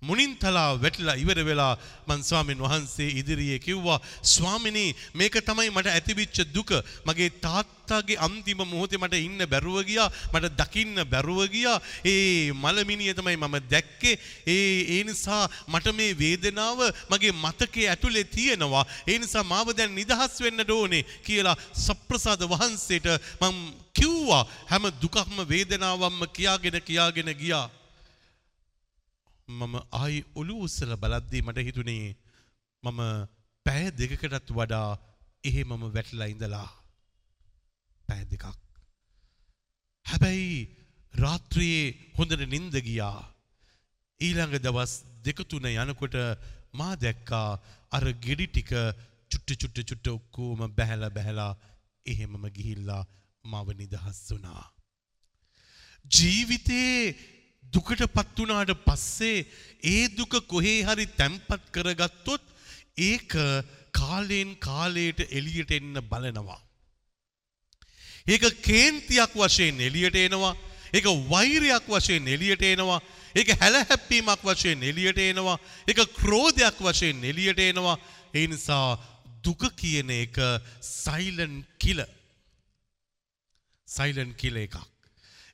[0.02, 6.38] මුණින් තලා වැටිලා ඉවර වෙලා මං ස්වාමීන් වහන්සේ ඉදිරියේ කිව්වා ස්වාමිනී මේක තමයි මට ඇතිවිච්ච
[6.54, 6.70] දුක.
[7.06, 11.80] මගේ තාත්තාගේ අන්තිම මොහොතේ මට ඉන්න බැරුව ගියා මට දකින්න බැරුව ගියා.
[12.04, 14.18] ඒ මලමිනිය තමයි මම දැක්කේ.
[14.46, 16.78] ඒ ඒ නිසා මට මේ වේදනාව
[17.10, 18.84] මගේ මතකයේ ඇතුලේ තියෙනවා.
[19.08, 23.08] ඒ නිසා මාව දැන් නිදහස් වෙන්න ඕනේ කියලා සප්‍රසාද වහන්සේට
[23.40, 23.56] මම
[23.94, 24.44] කිව්වා.
[24.66, 27.66] හැම දුකක්ම වේදනාවක්ම කියාගෙන කියාගෙන ගියා.
[29.48, 32.06] මම ආයි ඔලු උස්සල බලද්දී මට හිතුනේ
[32.84, 33.00] මම
[33.66, 34.88] පැය දෙකකටත් වඩා
[35.48, 36.68] එහෙ මම වැටලා ඉඳලා
[38.08, 38.44] පැය දෙකක්.
[40.06, 40.56] හැබැයි
[41.14, 43.20] රාත්‍රියේ හොඳට නින්ද ගියා.
[44.20, 44.92] ඊළඟ දවස්
[45.26, 46.16] දෙක තුන යනකොට
[46.78, 47.48] මා දැක්කා
[47.96, 48.72] අර ගෙඩි ටික
[49.30, 51.52] චුට්ට චුට්ට චුට්ට ඔක්කොම බැහැලා බැහැලා
[52.06, 53.02] එහෙමම ගිහිල්ලා
[53.44, 54.64] මව නිදහස් වුණා.
[56.04, 57.35] ජීවිතේ
[57.72, 59.46] දුකට පත් වුණාට පස්සේ
[59.84, 62.44] ඒ දුක කොහේ හරි තැම්පත් කරගත්තොත්
[62.98, 63.32] ඒක
[63.92, 66.60] කාලයෙන් කාලයට එළියට එන්න බලනවා.
[68.26, 70.54] ඒක කේන්තියක් වශයෙන් එළියට එනවා.
[70.92, 73.00] ඒක වෛරයක් වශයෙන් එළියට එනවා.
[73.34, 75.58] ඒක හැලහැප්පීමක් වශයෙන් එළියට එනවා.
[75.86, 77.98] ඒක ක්‍රෝධයක් වශයෙන් එළියට එනවා.
[78.34, 78.98] ඒ නිසා
[79.44, 80.36] දුක කියන එක
[80.80, 82.08] සයිලන්ට් කිලර්.
[83.88, 84.76] සයිලන්ට් කිලර් එකක්.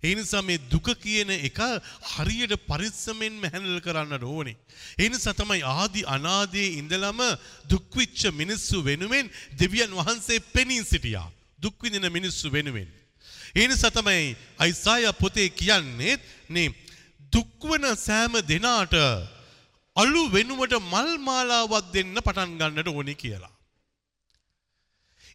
[0.03, 1.59] ඒ නිසා මේ දුක කියන එක
[2.12, 4.57] හරියට පරිස්සමෙන්ම හැන්ඩල් කරන්න ඕනේ.
[4.99, 7.21] ඒ නිසා තමයි ආදි අනාදී ඉඳලම
[7.71, 11.29] දුක් වෙච්ච මිනිස්සු වෙනුවෙන් දෙවියන් වහන්සේ පෙනී සිටියා.
[11.59, 12.88] දුක් විඳින මිනිස්සු වෙනුවෙන්.
[13.55, 16.15] ඒ නිසා තමයි අයිසායා පොතේ කියන්නේ
[16.51, 16.69] නේ
[17.33, 18.95] දුක්වන සෑම දෙනාට
[19.97, 23.53] අලු වෙනුවට මල් මාලාවක් දෙන්න පටන් ගන්නට ඕනේ කියලා.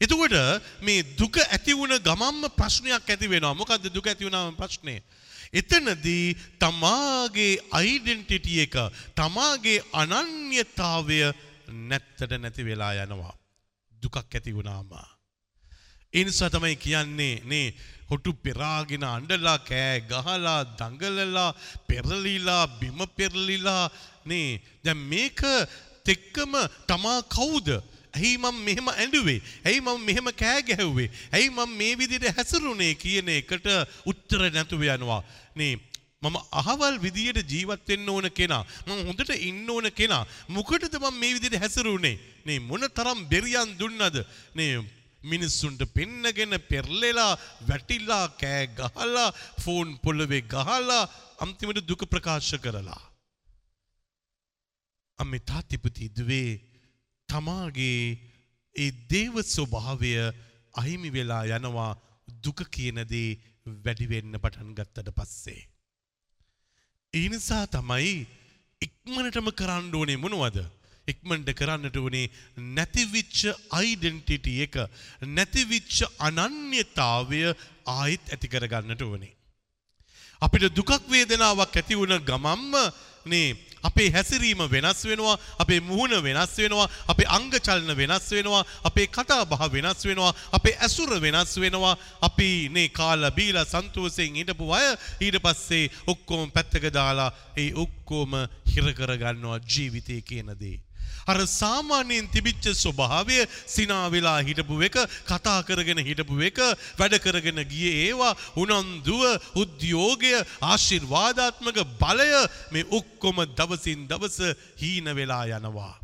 [0.02, 0.36] එතකොට
[0.82, 3.54] මේ දුක ඇති වුණ ගමම්ම ප්‍රශ්නයක් ඇති වෙනවා.
[3.54, 5.02] මොකද්ද දුක ඇති වුණාම ප්‍රශ්නේ?
[5.54, 8.76] එතනදී තමාගේ අයිඩෙන්ටිටි එක
[9.16, 11.20] තමාගේ අනන්‍යතාවය
[11.90, 13.36] නැත්තට නැති වෙලා යනවා.
[13.92, 14.92] දුකක් ඇති වුණාම.
[16.14, 17.68] ඒ නිසා තමයි කියන්නේ නේ
[18.10, 21.52] හොටු පෙරාගෙන අඬලා කෑ ගහලා දඟලලා
[21.88, 23.84] පෙරලිලා බිම පෙරලිලා
[24.26, 25.42] නේ දැන් මේක
[26.06, 26.54] තෙක්කම
[26.88, 27.68] තමා කවුද
[28.14, 29.42] ඇයි මම මෙහෙම ඇඬුවේ?
[29.66, 31.10] ඇයි මම මෙහෙම කෑ ගැහුවේ?
[31.34, 33.68] ඇයි මම මේ විදිහට හැසිරුණේ කියන එකට
[34.06, 35.22] උත්තර නැතුව යනවා.
[35.56, 35.74] නේ
[36.22, 38.64] මම අහවල් විදියට ජීවත් වෙන්න ඕන කෙනා.
[38.88, 40.24] මම හොඳට ඉන්න ඕන කෙනා.
[40.50, 42.16] මොකටද මම මේ විදිහට හැසිරුණේ
[42.46, 44.24] නේ මොන තරම් බෙරියන් දුන්නද?
[44.56, 44.72] නේ
[45.22, 47.34] මිනිස්සුන්ට පෙන්නගෙන පෙරලෙලා
[47.70, 49.30] වැටිලා කෑ ගහලා
[49.64, 51.04] ෆෝන් පොළවේ ගහලා
[51.44, 53.02] අන්තිමට දුක ප්‍රකාශ කරලා.
[55.20, 56.50] අම්මේ තාත්තිපති දුවේ
[57.30, 58.02] තමාගේ
[58.76, 60.12] ඒ දේව ස්වභාවය
[60.74, 61.92] අහිමි වෙලා යනවා
[62.44, 63.30] දුක කියන දේ
[63.86, 65.62] වැඩි වෙන්න පටන් ගත්තට පස්සේ.
[67.14, 68.18] ඒ නිසා තමයි
[68.82, 70.60] ඉක්මනටම කරන්න ඕනේ මොනවද?
[71.08, 72.28] ඉක්මනට කරන්නට උනේ
[72.76, 73.40] නැතිවිච්ච
[73.72, 74.76] අයිඩෙන්ටිටි එක
[75.30, 77.42] නැතිවිච්ච අනන්‍යතාවය
[77.94, 79.34] ආයෙත් ඇති කරගන්නට ඕනේ.
[80.42, 82.76] අපිට දුකක් වේදනාවක් ඇති වුණ ගමම්ම
[83.26, 83.48] නේ
[83.90, 89.44] අපේ හැසිරීම වෙනස් වෙනවා අපේ මුහුණ වෙනස් වෙනවා අපේ අංග චලන වෙනස් වෙනවා අපේ කතා
[89.46, 91.98] බහ වෙනස් වෙනවා අපේ ඇසුර වෙනස් වෙනවා.
[92.22, 94.88] අපි නේ කාලා බීලා සන්තෝෂයෙන් හිටපු අය
[95.22, 98.32] ඊට පස්සේ ඔක්කොම පැත්තක දාලා ඒ ඔක්කොම
[98.68, 100.87] හිර කරගන්නවා ජීවිතය කියන දේ.
[101.28, 104.98] අර සාමාන්‍යයෙන් තිබිච්ච ස්වභාවය සිනා වෙලා හිටපු එක
[105.30, 106.60] කතා කරගෙන හිටපු එක
[107.00, 109.24] වැඩ කරගෙන ගියේ ඒවා උනන්දුව
[109.56, 110.34] උද්‍යෝගය
[110.72, 112.32] ආශිර්වාදාත්මක බලය
[112.74, 114.40] මේ ඔක්කොම දවසින් දවස
[114.82, 115.96] හීන වෙලා යනවා.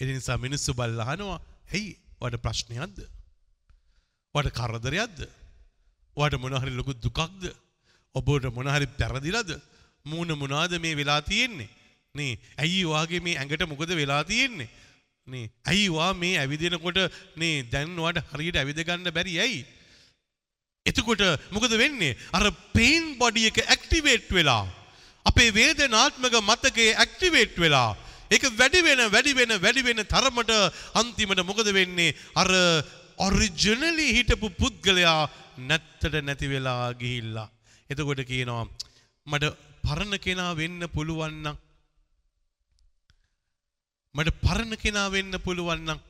[0.00, 1.38] ඒ නිසා මිනිස්සු බල්ලා අහනවා
[1.74, 2.98] "ඇයි වට ප්‍රශ්නයක්ද?
[4.34, 5.18] වට කරදරයක්ද?
[6.16, 7.42] වට මොන හරි ලොකු දුකක්ද?
[8.14, 9.50] ඔබට මොන හරි පැරදිලාද?
[10.04, 11.77] මූණ මොනවාද මේ වෙලා තියෙන්නේ?"
[12.14, 14.68] නේ ඇයි වාගේ මේ ඇඟට මොකද වෙලා තියෙන්නේ?
[15.26, 16.98] නේ ඇයි වා මේ ඇවිදිනකොට
[17.36, 19.38] නේ දැන් වාට හරියට ඇවිද ගන්න බැරි?
[19.38, 19.60] ඇයි?
[20.86, 22.16] එතකොට මොකද වෙන්නේ?
[22.32, 24.64] අර පේන් බොඩි එක ඇක්ටිවේට් වෙලා
[25.26, 27.90] අපේ වේදනාත්මක මතකයේ ඇක්ටිවේට් වෙලා
[28.30, 30.52] ඒක වැඩි වෙන වැඩි වෙන වැඩි වෙන තරමට
[30.94, 32.16] අන්තිමට මොකද වෙන්නේ?
[32.34, 32.48] අර
[33.18, 35.22] ඔරිජිනලි හිටපු පුද්ගලයා
[35.68, 37.48] නැත්තට නැති වෙලා ගිහිල්ලා.
[37.90, 38.64] එතකොට කියනවා
[39.26, 41.56] මට පරණ කෙනා වෙන්න පුළුවන් නම්
[44.14, 46.00] මට පරණ කෙනා වෙන්න පුළුවන් නම්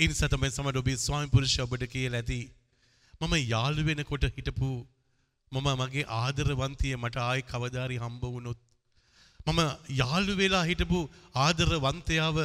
[0.00, 2.40] ඒ නිසා තමයි සමහර ඔබේ ස්වාමි පුරුෂ ඔබට කියලා ඇති.
[3.20, 4.68] මම යාළු වෙනකොට හිටපු
[5.52, 8.60] මම මගේ ආදරවන්තිය මට ආයි කවදාරි හම්බ වුණොත්
[9.46, 9.60] මම
[10.00, 11.00] යාළු වෙලා හිටපු
[11.36, 12.38] ආදරවන්තයාව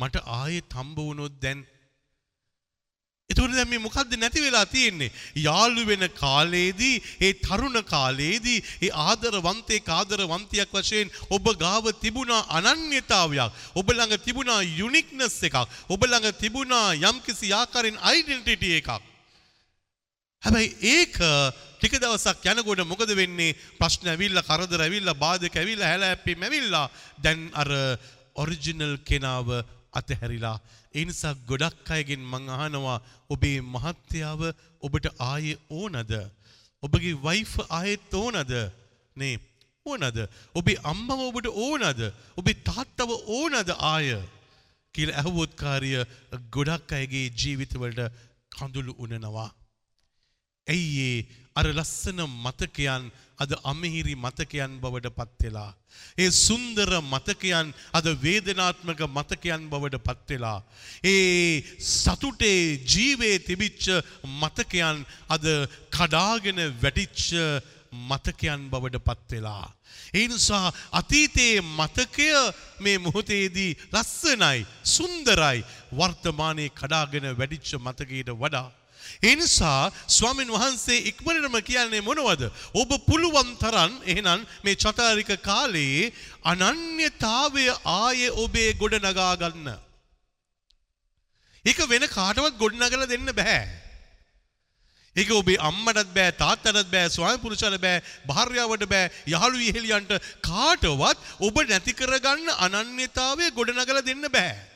[0.00, 1.60] මට ආයෙත් හම්බ වුණොත් දැන්
[3.32, 5.10] එතකොට දැන් මේ මොකද්ද නැති වෙලා තියෙන්නේ?
[5.36, 13.52] යාළු වෙන කාලේදී, ඒ තරුණ කාලේදී, ඒ ආදරවන්තයෙක් ආදරවන්තියක් වශයෙන් ඔබ ගාව තිබුණා අනන්‍යතාවයක්.
[13.74, 15.56] ඔබ ළඟ තිබුණා යුනික්නස් එකක්.
[15.88, 18.90] ඔබ ළඟ තිබුණා යම්කිසි ආකාරයෙන් අයිඩෙන්ටිටි එකක්.
[20.42, 21.18] හැබැයි ඒක
[21.78, 23.56] ටික දවසක් යනකොට මොකද වෙන්නේ?
[23.78, 27.70] ප්‍රශ්න ඇවිල්ලා, කරදර ඇවිල්ලා, බාධක ඇවිල්ලා, හැලහැප්පීම් ඇවිල්ලා දැන් අර
[28.34, 30.58] ඔරිජිනල් කෙනාව අතහැරිලා.
[30.94, 32.98] ඒ නිසා ගොඩක් අයගෙන් මං අහනවා
[33.30, 34.42] ඔබේ මහත්තයාව
[34.82, 36.12] ඔබට ආයේ ඕනද?
[36.82, 38.52] ඔබගේ වයිෆ් ආයෙත් ඕනද?
[39.16, 39.34] නේ
[39.86, 40.18] ඕනද?
[40.54, 42.02] ඔබේ අම්මව ඔබට ඕනද?
[42.36, 44.08] ඔබේ තාත්තව ඕනද ආය?
[44.94, 45.92] කියලා ඇහුවොත් කාර්ය
[46.50, 48.00] ගොඩක් අයගේ ජීවිතවලට
[48.52, 49.50] කඳුළු උනනවා.
[50.66, 51.20] ඇයි ඒ?
[51.56, 53.04] අර ලස්සන මතකයන්
[53.42, 55.70] අද අමිහිරි මතකයන් බවට පත් වෙලා
[56.18, 60.58] ඒ සුන්දර මතකයන් අද වේදනාත්මක මතකයන් බවට පත් වෙලා
[61.04, 63.84] ඒ සතුටේ ජීවේ තිබිච්ච
[64.34, 65.46] මතකයන් අද
[65.90, 67.28] කඩාගෙන වැටිච්ච
[68.02, 69.66] මතකයන් බවට පත් වෙලා
[70.14, 72.28] ඒ නිසා අතීතයේ මතකය
[72.80, 78.68] මේ මොහොතේදී ලස්සනයි සුන්දරයි වර්තමානයේ කඩාගෙන වැඩිච්ච මතකයට වඩා
[79.20, 82.42] ඒ නිසා ස්වාමින් වහන්සේ ඉක්මනටම කියන්නේ මොනවද?
[82.74, 86.12] ඔබ පුළුවන් තරම් එහෙනම් මේ චතාරික කාලේ
[86.44, 89.68] අනන්‍යතාවය ආයේ ඔබේ ගොඩ නගා ගන්න.
[91.64, 93.62] ඒක වෙන කාටවත් ගොඩ නගලා දෙන්න බෑ.
[95.16, 101.56] ඒක ඔබේ අම්මටත් බෑ තාත්තටත් බෑ ස්වාමි පුරුෂයාට බෑ භාර්යාවට බෑ යහළු ඉහෙලියන්ට කාටවත් ඔබ
[101.68, 104.71] නැති කරගන්න අනන්‍යතාවය ගොඩනගලා දෙන්න බෑ.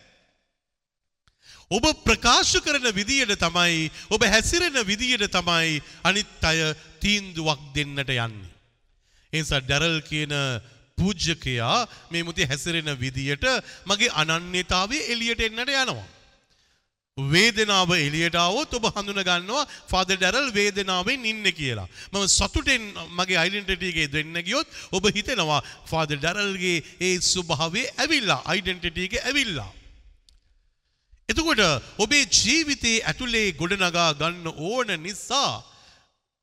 [1.70, 8.50] ඔබ ප්‍රකාශ කරන විදියට තමයි ඔබ හැසිරෙන විදියට තමයි අනිත් අය තීන්දුවක් දෙන්නට යන්නේ.
[9.33, 10.35] එනිසා ඩැරල් කියන
[10.98, 13.46] පූජ්‍යකයා මේ මුති හැසිරෙන විදියට
[13.85, 16.07] මගේ අනන්‍යතාවය එළියට එන්නට යනවා.
[17.16, 21.88] වේදනාව එළියට આવොත් ඔබ හඳුන ගන්නවා ෆාදර් ඩැරල් වේදනාවෙන් ඉන්නේ කියලා.
[22.12, 29.09] මම සතුටෙන් මගේ ඩෙන්ටිටි එකේ දෙන්න ගියොත් ඔබ හිතනවා ෆාදර් ඩැරල්ගේ ඒ ස්වභාවය ඇවිල්ලා ඩෙන්ටිටි
[29.09, 29.72] එක ඇවිල්ලා.
[31.29, 31.62] එතකොට
[31.99, 35.53] ඔබේ ජීවිතයේ ඇතුලේ ගොඩනගා ගන්න ඕන නිසා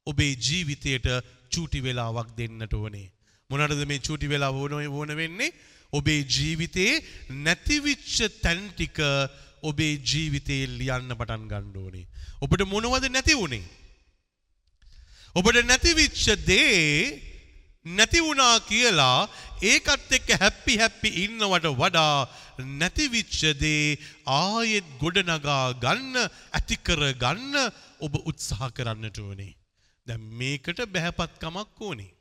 [0.08, 1.08] ඔබේ ජීවිතයට
[1.52, 3.08] චූටි වෙලාවක් දෙන්නට ඕනේ.
[3.50, 5.54] මොනටද මේ චූටි වෙලාව ඕන ඕන වෙන්නේ?
[5.93, 7.04] ඔබේ ජීවිතයේ
[7.46, 9.00] නැතිවිච්ච තැන් ටික
[9.63, 12.06] ඔබේ ජීවිතයේ ලියන්න පටන් ගන්න ඕනේ.
[12.41, 13.63] ඔබට මොනවද නැති වුනේ?
[15.36, 17.33] ඔබට නැතිවිච්ච දේ
[17.86, 19.28] නැති වුණා කියලා
[19.62, 22.28] ඒකත් එක්ක හැප්පි හැප්පි ඉන්නවට වඩා
[22.80, 23.98] නැතිවිච්ච දේ
[24.36, 26.15] ආයෙත් ගොඩනගා ගන්න
[26.54, 27.56] ඇති කර ගන්න
[28.00, 29.54] ඔබ උත්සාහ කරන්නට ඕනේ.
[30.08, 32.12] දැන් මේකට බහැපත්කමක් ඕනේ.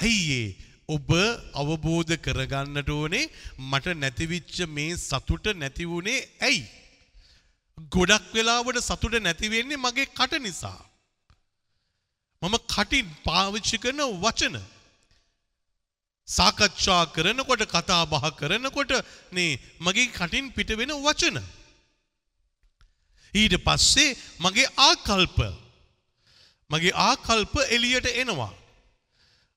[0.00, 0.42] ඇයි
[0.88, 1.10] ඔබ
[1.54, 6.64] අවබෝධ කරගන්නට ඕනේ මට නැතිවිච්ච මේ සතුට නැති වුණේ ඇයි?
[7.90, 10.80] ගොඩක් වෙලාවට සතුට නැති වෙන්නේ මගේ කට නිසා.
[12.42, 14.56] මම කටින් පාවිච්චි කරන වචන
[16.28, 18.92] සාකච්ඡා කරනකොට කතා බහ කරනකොට
[19.32, 19.50] නේ
[19.80, 21.38] මගේ කටින් පිට වෙන වචන.
[23.34, 25.38] ඊට පස්සේ මගේ ආකල්ප
[26.70, 28.52] මගේ ආකල්ප එළියට එනවා.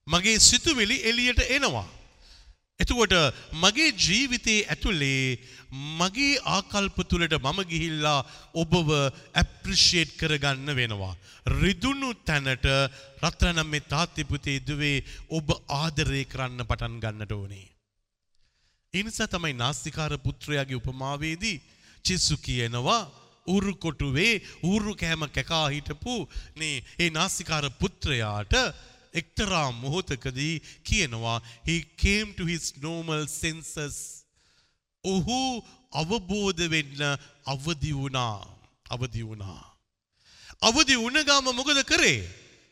[0.07, 1.87] මගේ සිතුවිලි එළියට එනවා.
[2.79, 3.13] එතකොට
[3.55, 5.39] මගේ ජීවිතයේ ඇතුලේ
[5.99, 8.19] මගේ ආකල්ප තුළට මම ගිහිල්ලා
[8.53, 8.89] ඔබව
[9.33, 11.15] ඇප්‍රිෂේට් කරගන්න වෙනවා.
[11.53, 12.65] රිදුණු තැනට
[13.23, 17.67] රත්‍රනම් මේ තාත්තිපුතේ දුවේ ඔබ ආදරය කරන්න පටන් ගන්නට ඕනේ.
[18.93, 21.61] එනිසා තමයි නාස්තිකාර පුත්‍රයාගේ උපමාවේදී
[22.05, 23.01] චෙස්සු කියනවා
[23.47, 24.33] උරු කොටුවේ
[24.63, 26.15] ඌරු කෑම කැකා හිටපු
[26.55, 28.53] නේ ඒ නාස්තිකාර පුත්‍රයාට
[29.21, 33.95] එක්තරා මොහොතකදී කියනවා he came to his normal senses.
[35.03, 35.39] ඔහු
[35.93, 37.01] අවබෝධ වෙන්න
[37.45, 38.39] අවදි වුණා.
[38.89, 39.61] අවදි වුණා.
[40.61, 42.19] අවදි වුණ ගාම මොකද කරේ?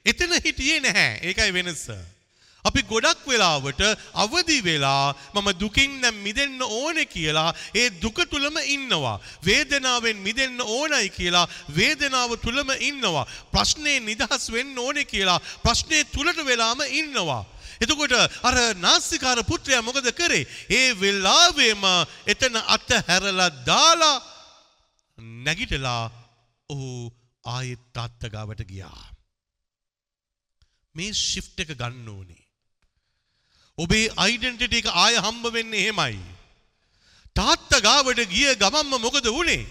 [0.06, 1.20] එතන හිටියේ නැහැ.
[1.24, 1.86] ඒකයි වෙනස.
[2.64, 3.82] අපි ගොඩක් වෙලාවට
[4.16, 9.22] අවදි වෙලා මම දුකින් දැන් මිදෙන්න ඕනේ කියලා ඒ දුක තුලම ඉන්නවා.
[9.44, 13.26] වේදනාවෙන් මිදෙන්න ඕනයි කියලා වේදනාව තුලම ඉන්නවා.
[13.54, 17.44] ප්‍රශ්නේ නිදහස් වෙන්න ඕනේ කියලා ප්‍රශ්නේ තුලට වෙලාම ඉන්නවා.
[17.82, 18.14] එතකොට
[18.48, 20.48] අර නාස්තිකාර පුත්‍රයා මොකද කරේ?
[20.70, 21.84] ඒ වෙලාවෙම
[22.28, 24.24] එතන අත හැරලා දාලා
[25.46, 26.04] නැගිටලා
[26.70, 27.12] ඔහු
[27.46, 29.04] ආයෙත් තාත්තා ගාවට ගියා.
[30.96, 32.43] මේ ෂිෆ්ට් එක ගන්න ඕනේ.
[33.78, 36.20] ඔබේ අයිඩෙන්ටිටි එක ආය හම්බ වෙන්නේ එහෙමයි.
[37.36, 39.66] තාත්තා ගාවට ගිය ගමන්ම මොකද වුනේ?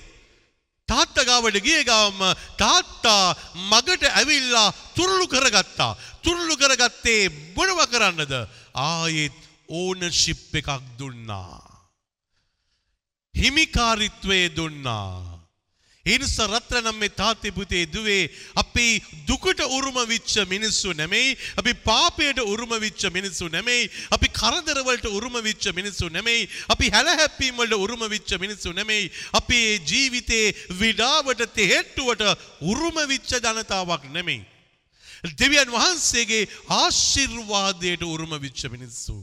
[0.89, 2.21] තාත්තා ගාවට ගිය ගමම
[2.59, 3.35] තාත්තා
[3.71, 5.97] මගට ඇවිල්ලා තුරුළු කරගත්තා.
[6.23, 8.33] තුරුළු කරගත්තේ මොනව කරන්නද?
[8.75, 9.39] ආයෙත්
[9.69, 11.63] ඕනර්ෂිප් එකක් දුන්නා.
[13.35, 15.32] හිමිකාරිත්වය දුන්නා.
[16.07, 18.87] එනිසා රත්තරනම් මේ තාත්තේ පුතේ දුවේ අපි
[19.29, 25.39] දුකට උරුම විච්ච මිනිස්සු නෙමෙයි අපි පාපයට උරුම විච්ච මිනිස්සු නෙමෙයි අපි කරදර වලට උරුම
[25.41, 32.27] විච්ච මිනිස්සු නෙමෙයි අපි හැලහැප්පීම් වලට උරුම විච්ච මිනිස්සු නෙමෙයි අපි ජීවිතේ විඩාවට තෙහෙට්ටුවට
[32.63, 34.43] උරුම විච්ච ජනතාවක් නෙමෙයි.
[35.39, 39.23] දෙවියන් වහන්සේගේ ආශිර්වාදයට උරුම විච්ච මිනිස්සු.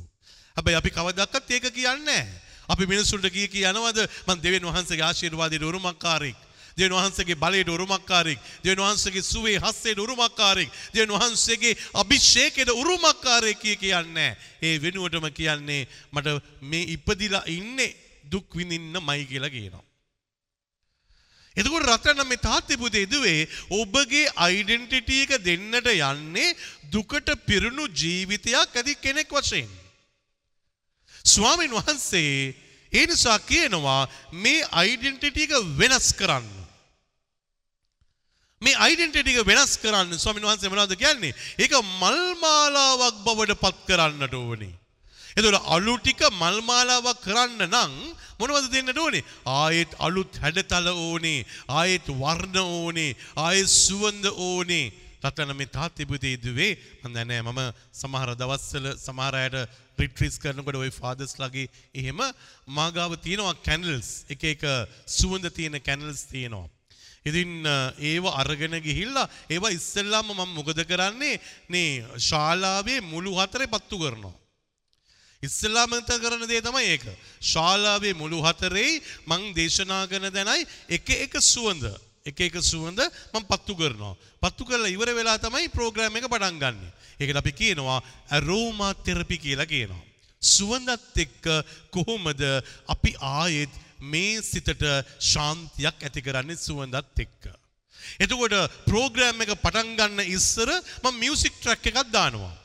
[0.58, 2.24] හැබැයි අපි කවදාවත් ඒක කියන්නේ
[2.70, 4.00] අපි මිනිස්සුන්ට කිය කිය යනවද?
[4.28, 6.40] මං දෙවියන් වහන්සේගේ ආශිර්වාදයට උරුමකාරයෙක්.
[6.80, 14.32] දෙවියන් වහන්සේගේ බලයට උරුමකාරයෙක් දෙවියන් වහන්සේගේ සුවේ හස්තයට උරුමකාරයෙක් දෙවියන් වහන්සේගේ අභිෂේකයට උරුමකාරයෙක් කිය කියන්නේ
[14.62, 19.90] ඒ වෙනුවටම කියන්නේ මට මේ ඉපදිලා ඉන්නේ දුක් විඳින්නමයි කියලා කියනවා
[21.58, 24.28] එතකොට රත්නම් මේ තාත්තේ පුතේ දුවේ ඔබගේ
[24.60, 26.56] ඩෙන්ටිටි එක දෙන්නට යන්නේ
[26.92, 29.70] දුකට පිරුණු ජීවිතයක් ඇති කෙනෙක් වශයෙන්.
[31.26, 32.56] ස්වාමීන් වහන්සේ
[32.94, 34.62] ඒ නිසා කියනවා මේ
[34.94, 36.59] ඩෙන්ටිටි එක වෙනස් කරන්න.
[38.62, 41.34] මේ ඩෙන්ටිටි එක වෙනස් කරන්න ස්වාමීන් වහන්සේ මොනවද කියන්නේ?
[41.58, 44.74] ඒක මල් මාලාවක් බවට පත් කරන්නට ඕනේ.
[45.38, 47.94] එතකොට අලු ටික මල් මාලාවක් කරන්න නම්
[48.40, 49.24] මොනවද දෙන්නට ඕනේ?
[49.46, 54.88] ආයෙත් අලුත් හැඩතල ඕනේ, ආයෙත් වර්ණ ඕනේ, ආයෙත් සුවඳ ඕනේ.
[55.24, 57.62] තතන මේ තාත්ති පුතේ දුවේ මම දන්නේ මම
[57.94, 59.58] සමහර දවස්වල සමහර අයට
[60.00, 62.20] රිට්‍රීට්ස් කරනකොට ওই ෆාදර්ස්ලාගේ එහෙම
[62.72, 64.64] මාගාව තියෙනවා කැන්ඩල්ස් එක එක
[65.18, 66.68] සුවඳ තියෙන කැන්ඩල්ස් තියෙනවා.
[67.26, 67.66] ඉතින්
[68.02, 74.36] ඒව අරගෙන ගිහිල්ලා ඒවා ඉස්සෙල්ලාම මම මොකද කරන්නේ නේ ශාලාවේ මුළු හතරේ පත්තු කරනවා.
[75.44, 77.06] ඉස්සලාමත කරන දේ තමයි ඒක.
[77.42, 81.86] ශාලාවේ මුළු හතරේ මං දේශනා කරන දැනයි එක එක සුවඳ
[82.26, 83.00] එක එක සුවඳ
[83.34, 84.16] මම පත්තු කරනවා.
[84.42, 86.80] පත්තු කරලා ඉවර වෙලා තමයි ප්‍රෝග්‍රෑම් එක පටන් ගන්න.
[87.20, 88.00] ඒකට අපි කියනවා
[88.32, 90.04] ඇරෝමා තෙරපි කියලා කියනවා.
[90.42, 91.46] සුවඳත් එක්ක
[91.92, 92.42] කොහොමද
[92.88, 94.86] අපි ආයෙත් මේ සිතට
[95.22, 97.44] ශාන්තියක් ඇති කරන්නේ සුවඳත් එක්ක.
[98.20, 100.70] එතකොට ප්‍රෝග්‍රෑම් එක පටන් ගන්න ඉස්සර
[101.04, 102.56] මම මියුසික් ට්‍රැක් එකක් දානවා.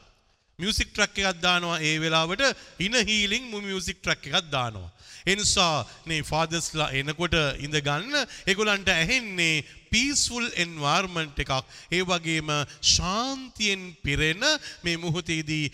[0.59, 2.43] මියසික් ට්‍රක් එකක් දානවා ඒ වෙලාවට
[2.79, 4.91] ඉන හීලිං මු මියසික් ට්‍රක් එකක් දානවා.
[5.27, 8.15] එනිසා මේ ෆාදස්ලා එනකොට ඉඳ ගන්න
[8.47, 11.53] එගොලන්ට ඇහෙන්නේ පීස්ෆුල් එන්වාර්මන්ට් එකක්
[11.91, 12.55] ඒ වගේම
[12.95, 14.47] ශාන්තියෙන් පිරෙන
[14.85, 15.67] මේ මුහොතේදී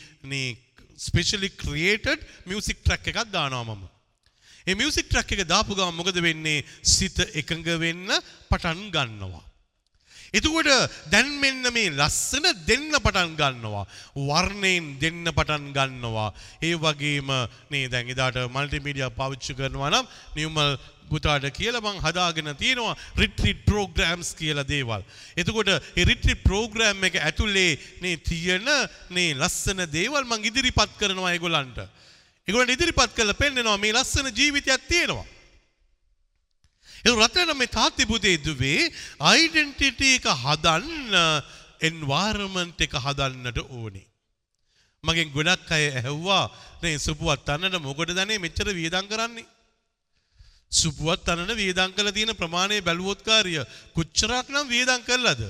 [0.98, 3.89] ස්පෙෂලි ක්‍රියේටඩ් මියසික් ට්‍රක් එකක් දානවා මම.
[4.70, 8.18] ඒ මියසික් ට්‍රක් එක දාපු ගමන් මොකද වෙන්නේ සිත එකඟ වෙන්න
[8.50, 9.42] පටන් ගන්නවා.
[10.32, 10.68] එතකොට
[11.10, 13.84] දැන් මෙන්න මේ ලස්සන දෙන්න පටන් ගන්නවා.
[14.14, 16.30] වර්ණයෙන් දෙන්න පටන් ගන්නවා.
[16.62, 17.32] ඒ වගේම
[17.70, 20.06] නේ දැන් එදාට මල්ටිමීඩියා පාවිච්චි කරනවා නම්
[20.36, 20.78] නියුමල්
[21.10, 25.02] පුතාට කියලා මං හදාගෙන තියෙනවා රිට්‍රීට් ප්‍රෝග්‍රෑම්ස් කියලා දේවල්.
[25.34, 28.70] එතකොට ඒ රිට්‍රීට් ප්‍රෝග්‍රෑම් එක ඇතුලේ නේ තියෙන
[29.10, 31.82] මේ ලස්සන දේවල් මං ඉදිරිපත් කරනවා ඒගොල්ලන්ට.
[32.50, 35.26] ඒගොල්ලන්ට ඉදිරිපත් කරලා පෙන්නනවා මේ ලස්සන ජීවිතයක් තියෙනවා.
[37.06, 38.90] ඒ රටන මේ තාත්ති පුතේ දුවේ
[39.30, 41.14] අයිඩෙන්ටිටි එක හදන්න
[41.88, 44.06] එන්වයරන්මන්ට් එක හදන්නට ඕනේ.
[45.04, 46.44] මගෙන් ගොඩක් අය ඇහුවා
[46.82, 49.46] නේ සුපුවත් අන්නට මොකටද දන්නේ මෙච්චර වියදම් කරන්නේ?
[50.72, 53.56] සුපුවත් අන්නට වියදම් කළ තියෙන ප්‍රමාණය බැලුවොත් කාර්ය
[53.96, 55.40] කොච්චරක් නම් වියදම් කළාද?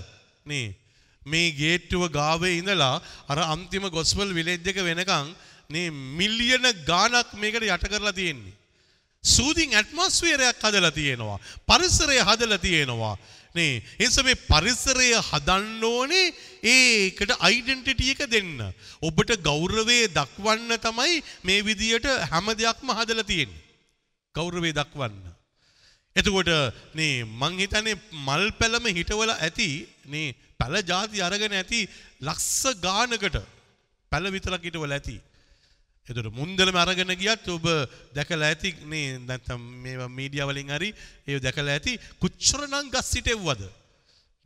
[0.47, 0.77] නේ
[1.23, 5.35] මේ ගේට්ටුව ගාවේ ඉඳලා අර අන්තිම ගොස්පල් විලේජ් එක වෙනකන්
[5.71, 8.57] නේ මිලියන ගාණක් මේකට යට කරලා තියෙන්නේ.
[9.25, 11.39] සූදින් ඇට්මොස්ෆියරයක් හදලා තියෙනවා.
[11.69, 13.17] පරිසරය හදලා තියෙනවා.
[13.55, 16.27] නේ එනිස මේ පරිසරය හදන්න ඕනේ
[16.65, 18.61] ඒකට අයිඩෙන්ටිටි එක දෙන්න.
[19.03, 23.63] ඔබට ගෞරවය දක්වන්න තමයි මේ විදියට හැම දෙයක්ම හදලා තියෙන්නේ.
[24.35, 25.31] ගෞරවය දක්වන්න.
[26.17, 26.51] එතකොට
[26.95, 29.71] නේ මං හිතන්නේ මල් පැලම හිටවල ඇති
[30.07, 31.81] නේ පැල ಜಾති අරගෙන ඇති
[32.21, 33.37] ලක්ෂ ගානකට
[34.13, 35.17] පැල විතරක් හිටවල ඇති.
[36.11, 37.67] එතට මුන්දලම අරගෙන ගියත් ඔබ
[38.15, 40.91] දැකලා ඇති නේ නැත්තම් මේ මීඩියා වලින් හරි
[41.27, 43.63] ඒ දැකලා ඇති කොච්චරනම් ගස් හිටෙව්වද?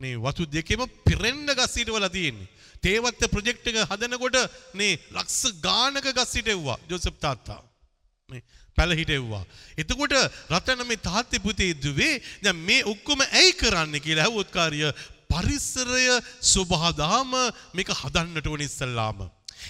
[0.01, 2.51] මේ වතු දෙකෙම පිරෙන්න ගස් හිටවලා තියෙන්නේ.
[2.83, 4.37] තේවත්ත ප්‍රොජෙක්ට් එක හදනකොට
[4.73, 7.61] මේ ලක්ෂ ගානක ගස් හිටෙව්වා ජෝසප් තාත්තා.
[8.29, 8.43] මේ
[8.77, 9.43] පැල හිටෙව්වා.
[9.75, 10.13] එතකොට
[10.51, 14.85] රතන මේ තාත්තේ පුතේ දුවේ දැන් මේ ඔක්කොම ඇයි කරන්න කියලා ඇහුවොත් කාර්ය
[15.31, 16.05] පරිසරය
[16.43, 17.33] සුභාදාම
[17.73, 19.25] මේක හදන්නට ඕන ඉස්සල්ලාම.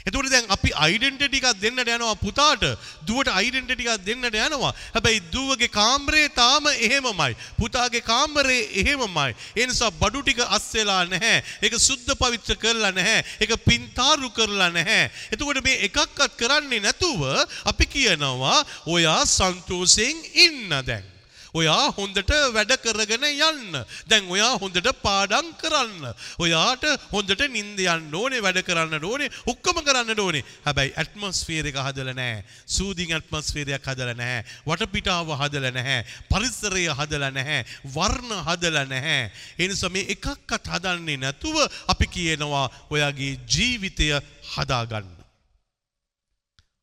[0.08, 2.64] එතකොට දැන් අපි අයිඩෙන්ටිටි එකක් දෙන්නට යනවා පුතාට
[3.08, 4.74] දුවට අයිඩෙන්ටිටි එකක් දෙන්නට යනවා.
[4.96, 7.34] හැබැයි දුවගේ කාමරේ තාම එහෙමමයි.
[7.58, 9.32] පුතාගේ කාමරේ එහෙමමයි.
[9.56, 11.42] ඒ නිසා බඩු ටික අස් වෙලා නැහැ.
[11.62, 13.26] ඒක සුද්ධ පවිත්‍ර කරලා නැහැ.
[13.42, 15.10] ඒක පින්තාරු කරලා නැහැ.
[15.34, 17.22] එතකොට මේ එකක්වත් කරන්නේ නැතුව
[17.66, 21.15] අපි කියනවා ඔයා සන්තෝෂයෙන් ඉන්න දැන්.
[21.56, 23.78] ඔයා හොඳට වැඩ කරගෙන යන්න.
[24.10, 26.12] දැන් ඔයා හොඳට පාඩම් කරන්න.
[26.44, 30.44] ඔයාට හොඳට නිින්ද යන්න ඕනේ, වැඩ කරන්න ඕනේ, ඔක්කොම කරන්න ඕනේ.
[30.66, 32.44] හැබැයි ඇට්මොස්ෆියර් එක හදලා නැහැ.
[32.68, 34.44] සූදින් ඇට්මොස්ෆියර් එකක් හදලා නැහැ.
[34.68, 36.04] වටපිටාව හදලා නැහැ.
[36.32, 37.64] පරිසරය හදලා නැහැ.
[37.96, 39.32] වර්ණ හදලා නැහැ.
[39.60, 44.12] ඒ නිසා මේ එකක්වත් හදන්නේ නැතුව අපි කියනවා ඔයාගේ ජීවිතය
[44.56, 45.12] හදාගන්න.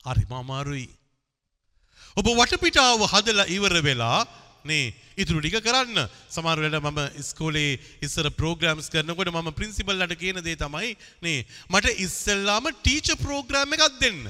[0.05, 0.89] හරි මාමාරුයි.
[2.17, 4.21] ඔබ වටපිටාව හදලා ඉවර වෙලා
[4.65, 10.57] නේ ඉතුරු ටික කරන්න සමහර වෙලාවට මම ඉස්කෝලේ ඉස්සර ප්‍රෝග්‍රෑම්ස් කරනකොට මම ප්‍රින්සිපල්ලාට කියන දේ
[10.57, 10.95] තමයි
[11.27, 14.25] නේ මට ඉස්සෙල්ලාම ටීචර් ප්‍රෝග්‍රෑම් එකක් දෙන්න.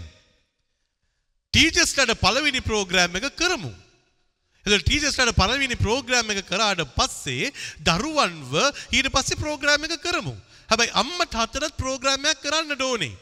[1.52, 3.72] ටීචර්ස්ලාට පළවෙනි ප්‍රෝග්‍රෑම් එක කරමු.
[4.66, 7.52] එතකොට ටීචර්ස්ලාට පළවෙනි ප්‍රෝග්‍රෑම් එක කරාට පස්සේ
[7.84, 8.54] දරුවන්ව
[8.96, 10.32] ඊට පස්සේ ප්‍රෝග්‍රෑම් එක කරමු.
[10.70, 13.12] හැබැයි අම්මා තාත්තටත් ප්‍රෝග්‍රෑම් එකක් කරන්න ඕනේ.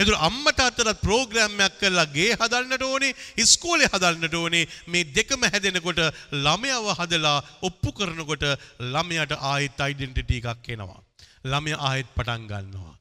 [0.00, 6.02] එතුර අම්මට අතරත් ප්‍රෝග්‍රෑම්යක් කරලා ගේ හදන්නට ඕනේ ඉස්කෝලේ හදන්නට ඕනේ මේ දෙකම හැදෙනකොට
[6.36, 8.46] ළමයව හදලා ඔප්පු කරනකොට
[8.94, 11.02] ළමයට ආයෙත් අයිඩෙන්ටිටි එකක් එනවා.
[11.44, 12.94] ළමය ආයෙත් පටන් ගන්නවා.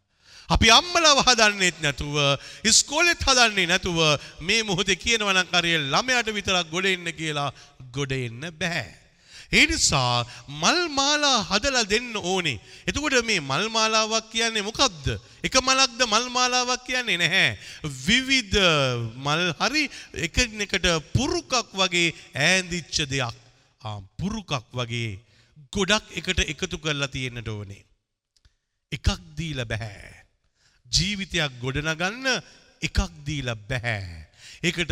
[0.50, 2.16] අපි අම්මලව හදන්නෙත් නැතුව
[2.64, 4.00] ඉස්කෝලෙත් හදන්නේ නැතුව
[4.42, 7.52] මේ මොහොතේ කියනවා නම් හරිය ළමයාට විතරක් ගොඩ එන්න කියලා
[7.92, 8.88] ගොඩ එන්න බෑ.
[9.52, 12.60] ඒ නිසා මල් මාලා හදලා දෙන්න ඕනේ.
[12.88, 15.08] එතකොට මේ මල් මාලාවක් කියන්නේ මොකක්ද?
[15.44, 17.58] එක මලක්ද මල් මාලාවක් කියන්නේ නැහැ.
[18.06, 18.60] විවිධ
[19.16, 19.84] මල් හරි
[20.28, 23.36] එකිනෙකට පුරුකක් වගේ ඈඳිච්ච දෙයක්.
[23.82, 25.20] ආ පුරුකක් වගේ
[25.72, 27.84] ගොඩක් එකට එකතු කරලා තියෙන්නට ඕනේ.
[28.91, 30.14] එකක් දීලා බෑ.
[30.86, 32.28] ජීවිතයක් ගොඩනගන්න
[32.82, 34.26] එකක් දීලා බෑ.
[34.64, 34.91] ඒකට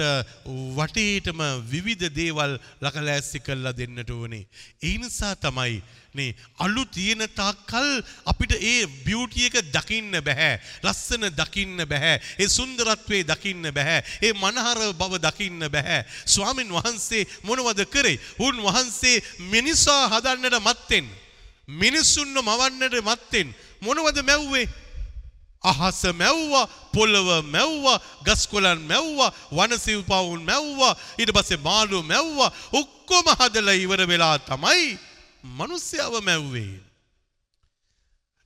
[0.78, 1.42] වටේටම
[1.72, 4.46] විවිධ දේවල් ලකලෑස්සි කල්ලා දෙන්නට ඕනේ.
[4.84, 5.82] ඒ නිසා තමයි
[6.14, 7.90] නේ අලු තියෙන තාක්කල්
[8.26, 10.60] අපිට ඒ බියුටි එක දකින්න බෑ.
[10.84, 12.14] ලස්සන දකින්න බෑ.
[12.40, 14.00] ඒ සුන්දරත්වයේ දකින්න බෑ.
[14.22, 16.06] ඒ මනහර බව දකින්න බෑ.
[16.26, 18.20] ස්වාමින් වහන්සේ මොනවද කරේ?
[18.40, 21.06] උන් වහන්සේ මිනිසා හදන්නට මත්තෙන්
[21.68, 24.85] මිනිස්සුන්ව මවන්නට මත්තෙන් මොනවද මැව්වේ?
[25.64, 33.76] අහස මැව්වා පොළව මැව්වා ගස්කොලන් මැව්වා වනසිව් පවුන් මැව්වා ඊට පස්සේ මාළු මැව්වා ඔක්කොම හදලා
[33.76, 34.98] ඉවර වෙලා තමයි
[35.58, 36.80] මිනිස්යව මැව්වේ.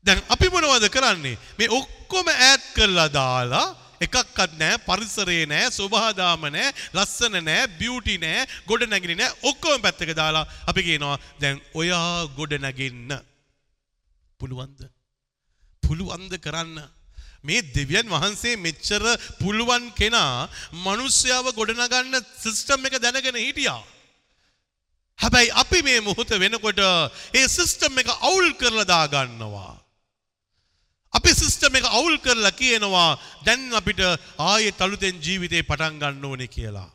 [0.06, 1.38] දැන් අපි මොනවද කරන්නේ?
[1.58, 3.68] මේ ඔක්කොම ඈත් කරලා දාලා
[4.02, 10.14] එකක්වත් නෑ පරිසරේ නෑ සුභාදාම නෑ ලස්සන නෑ බියුටි නෑ ගොඩ නැගිලි නෑ ඔක්කොම පැත්තක
[10.16, 13.12] දාලා අපි කියනවා දැන් ඔයා ගොඩ නැගෙන්න
[14.40, 14.88] පුළුවන්ද
[15.84, 16.80] පුළුවන්ද කරන්න
[17.44, 19.04] මේ දෙවියන් වහන්සේ මෙච්චර
[19.42, 20.50] පුළුවන් කෙනා
[20.86, 23.82] මිනිස්යාව ගොඩනගන්න සිස්ටම් එක දැනගෙන හිටියා
[25.20, 26.82] හැබැයි අපි මේ මොහොත වෙනකොට
[27.34, 29.80] ඒ සිස්ටම් එක අවුල් කරලා දාගන්නවා
[31.14, 34.02] අපි සිස්ටම් එක අවුල් කරලා කියනවා දැන් අපිට
[34.40, 36.90] ආයේ තලුතෙන් ජීවිතේ පටන් ගන්න ඕනේ කියලා.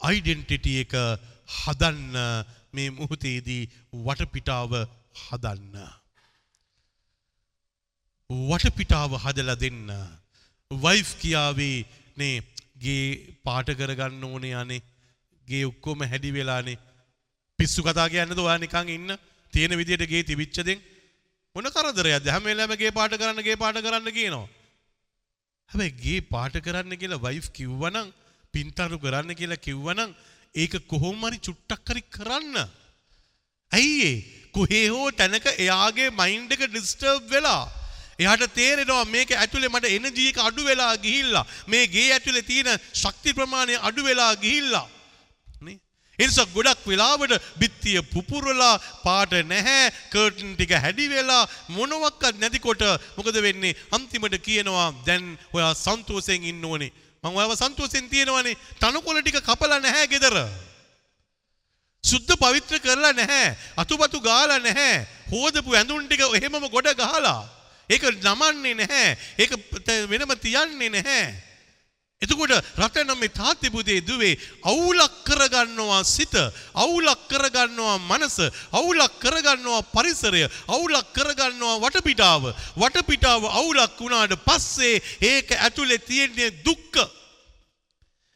[0.00, 0.94] අයිඩෙන්ටිටි එක
[1.56, 2.16] හදන්න
[2.72, 3.68] මේ මුහොතේදී
[4.06, 4.72] වටපිටාව
[5.24, 5.76] හදන්න.
[8.30, 9.90] වටපිටාව හදලා දෙන්න.
[10.70, 11.84] වයිෆ් කියාවේ
[12.16, 12.42] නේ
[12.78, 14.82] ගේ පාට කරගන්න ඕනේ අනේ
[15.48, 16.78] ගේ ඔක්කොම හැඩි වෙලානේ
[17.58, 19.18] පිස්සු කතා කියන්නද ඔයා නිකන් ඉන්න
[19.52, 20.80] තියෙන විදියට ගේ තිබිච්ච දෙන්
[21.56, 24.48] මොන කරදරයක්ද හැම වෙලාවෙම ගේ පාට කරන්න ගේ පාට කරන්න කියනවා.
[25.70, 28.08] හැබැයි ගේ පාට කරන්න කියලා වයිෆ් කිව්වනම්
[28.54, 30.16] පින්තරු කරන්න කියලා කිව්වනම්
[30.54, 32.56] ඒක කොහොම හරි චුට්ටක් හරි කරන්න.
[33.72, 34.16] ඇයි ඒ?
[34.50, 37.64] කොහේ හෝ තැනක එයාගේ මයින්ඩ් එක ඩිස්ටර්බ් වෙලා
[38.18, 42.70] එයාට තේරෙනවා මේක ඇතුලේ මට එනර්ජි එක අඩු වෙලා ගිහිල්ලා මේ ගේ ඇතුලේ තියෙන
[43.02, 44.86] ශක්ති ප්‍රමාණය අඩු වෙලා ගිහිල්ලා.
[45.60, 45.78] නේ?
[46.18, 52.84] එනිසා ගොඩක් වෙලාවට බිත්තිය පුපුරලා පාට නැහැ කර්ටන් ටික හැඩි වෙලා මොනවත් නැතිකොට
[53.16, 53.74] මොකද වෙන්නේ?
[53.90, 56.92] අන්තිමට කියනවා දැන් ඔයා සන්තෝෂයෙන් ඉන්න ඕනේ.
[57.24, 58.60] මම ඔයාව සන්තෝෂයෙන් තියෙනවනේ.
[58.80, 60.36] තනකොළ ටික කපලා නැහැ ගෙදර.
[62.04, 63.56] සුද්ධ පවිත්‍ර කරලා නැහැ.
[63.76, 65.06] අතුපතු ගාලා නැහැ.
[65.32, 67.42] හෝදපු ඇඳුම් ටික එහෙමම ගොඩ ගහලා.
[67.88, 69.16] ඒක නමන්නේ නැහැ.
[69.38, 69.50] ඒක
[70.08, 71.26] වෙනම තියන්නේ නැහැ.
[72.22, 76.34] එතකොට රට නම් මේ තාත්ති පුතේ දුවේ අවුලක් කරගන්නවා සිත
[76.74, 78.36] අවුලක් කරගන්නවා මනස
[78.72, 82.42] අවුලක් කරගන්නවා පරිසරය අවුලක් කරගන්නවා වටපිටාව.
[82.76, 87.04] වටපිටාව අවුලක් වුණාට පස්සේ ඒක ඇතුලේ තියෙන්නේ දුක්ඛ.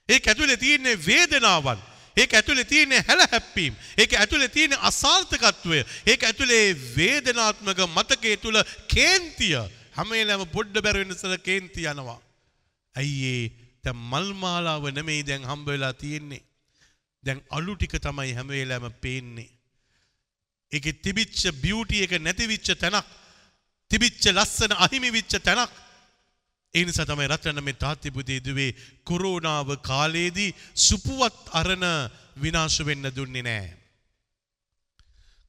[0.09, 1.88] ඒක ඇතුලේ තියෙන්නේ වේදනාවන්.
[2.23, 5.81] ඒක ඇතුලේ තියෙන හැලහැප්පීම් ඒක ඇතුලේ තියෙන අසාර්ථකත්වය
[6.13, 6.65] ඒක ඇතුලේ
[6.97, 8.59] වේදනාත්මක මතකයේ තුල
[8.95, 9.55] කේන්තිය.
[9.97, 12.19] හැම වෙලාවෙම පොඩ්ඩ බැර වෙන ඉස්සර කේන්ති යනවා.
[12.95, 13.53] අයියේ
[13.85, 16.43] දැන් මල් මාලාව නෙමෙයි දැන් හම්බ වෙලා තියෙන්නේ.
[17.25, 19.51] දැන් අලු ටික තමයි හැම වෙලාවෙම පේන්නේ.
[20.73, 23.07] ඒකේ තිබිච්ච බියුටි එක නැතිවිච්ච තැනක්
[23.91, 25.71] තිබිච්ච ලස්සන අහිමි විච්ච තැනක්
[26.75, 28.71] ඒ නිසා තමයි රත්න මේ තාත්ති පුතේ දුවේ
[29.05, 31.85] කොරෝනාව කාලයේදී සුපුවත් අරන
[32.43, 33.77] විනාශ වෙන්න දුන්නේ නැහැ.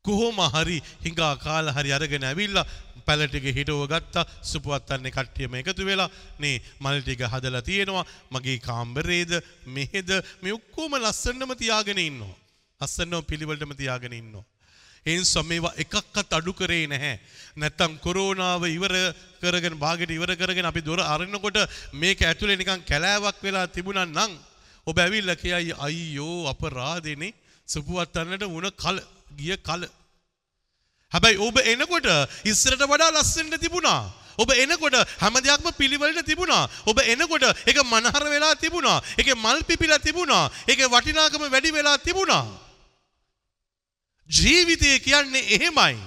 [0.06, 2.66] කොහොම හරි හිඟා කාලා හරි අරගෙන ඇවිල්ලා
[3.06, 6.10] පැල ටික හිටව ගත්තා සුපුවත් අරන්නේ කට්ටියම එකතු වෙලා
[6.40, 9.34] මේ මල් ටික හදලා තියෙනවා මගේ කාමරේද
[9.70, 10.10] මෙහෙද
[10.42, 12.36] මේ ඔක්කොම ලස්සනම තියාගෙන ඉන්නවා.
[12.82, 14.46] ලස්සනම පිළිවෙලටම තියාගෙන ඉන්නවා.
[15.10, 17.16] ඒ නිසා මේවා එකක්වත් අඩු කරේ නැහැ.
[17.57, 18.93] නැත්තම් කොරෝනාව ඉවර
[19.41, 21.57] කරගෙන භාගයට ඉවර කරගෙන අපි දොර අරිනකොට
[21.93, 24.32] මේක ඇතුලේ නිකන් කැලෑවක් වෙලා තිබුණා නම්
[24.88, 27.36] ඔබ ඇවිල්ලා කියයි අයියෝ අපරාධෙනේ
[27.68, 28.97] සුපුවත් අන්නට වුණ කල
[29.39, 29.84] ගිය කල.
[31.12, 32.07] හැබැයි ඔබ එනකොට
[32.45, 34.01] ඉස්සරට වඩා ලස්සනට තිබුණා.
[34.38, 36.70] ඔබ එනකොට හැම දෙයක්ම පිළිවෙලට තිබුණා.
[36.86, 38.97] ඔබ එනකොට ඒක මනහර වෙලා තිබුණා.
[39.18, 40.49] ඒකේ මල් පිපිලා තිබුණා.
[40.68, 42.45] ඒකේ වටිනාකම වැඩි වෙලා තිබුණා.
[44.30, 45.98] ජීවිතය කියන්නේ එහෙමයි.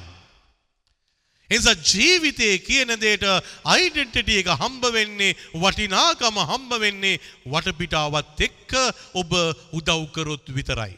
[1.51, 3.25] එනිසා ජීවිතය කියන දෙයට
[3.65, 8.73] අයිඩෙන්ටිටි එක හම්බ වෙන්නේ වටිනාකම හම්බ වෙන්නේ වටපිටාවත් එක්ක
[9.15, 9.33] ඔබ
[9.73, 10.95] උදව් කරොත් විතරයි.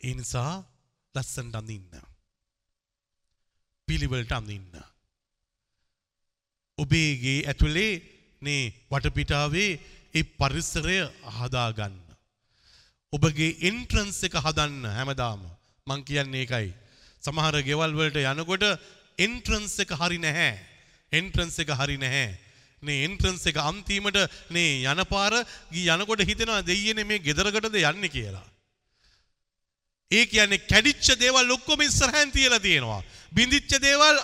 [0.00, 0.52] ඒ නිසා
[1.14, 1.90] ලස්සනට අඳින්න.
[3.88, 4.70] පිළිවෙලට අඳින්න.
[6.78, 7.92] ඔබේගේ ඇතුලේ
[8.42, 9.70] නේ වටපිටාවේ
[10.14, 10.98] ඒ පරිසරය
[11.36, 12.11] හදාගන්න.
[13.12, 15.42] ඔබගේ එන්ට්‍රන්ස් එක හදන්න හැමදාම
[15.86, 16.72] මං කියන්නේ ඒකයි.
[17.22, 18.64] සමහර ගෙවල් වලට යනකොට
[19.18, 20.54] එන්ට්‍රන්ස් එක හරි නැහැ.
[21.12, 22.30] එන්ට්‍රන්ස් එක හරි නැහැ.
[22.82, 24.18] නේ එන්ට්‍රන්ස් එක අන්තිමට
[24.50, 25.36] නේ යන පාර
[25.74, 28.46] ගී යනකොට හිතෙනවා දෙයියනේ මේ ගෙදරකටද යන්නේ කියලා.
[30.10, 33.02] ඒ කියන්නේ කැඩිච්ච දේවල් ඔක්කොම ඉස්සරහින් තියලා තියෙනවා.
[33.36, 34.16] බිඳිච්ච දේවල්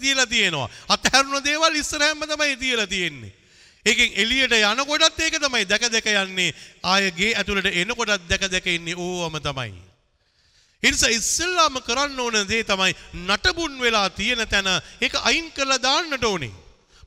[0.00, 0.70] තියලා තියෙනවා.
[0.88, 3.34] අතහැරුණ දේවල් ඉස්සරහින්ම තමයි තියලා තියෙන්නේ.
[3.86, 9.38] ඒකෙන් එළියට යනකොටත් ඒක තමයි දැක දැක යන්නේ ආයගේ ඇතුළට එනකොටත් දැක දැක ඉන්නේ ඕවම
[9.40, 9.74] තමයි.
[10.82, 14.68] එනිස ඉස්සල්ලාම කරන්න ඕන දේ තමයි නටබුන් වෙලා තියෙන තැන
[15.00, 16.52] ඒක අයින් කරලා දාන්නට ඕනේ.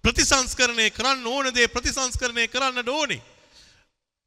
[0.04, 3.22] ප්‍රතිසංස්කරණය කරන්න ඕන දේ ප්‍රතිසංස්කරණය කරන්නට ඕනේ.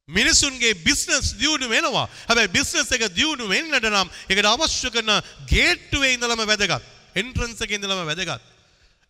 [0.09, 5.11] මිනිසුන්ගේ බිස්නස් දියුණු වෙනවා හැබැයි බිස්නස් එක දියුණු වෙන්නට නම් ඒකට අවශ්‍ය කරන
[5.47, 6.83] ගේට්ටුවේ ඉඳලම වැදගත්
[7.15, 8.52] එන්ට්‍රන්ස් එකේ ඉඳලම වැදගත්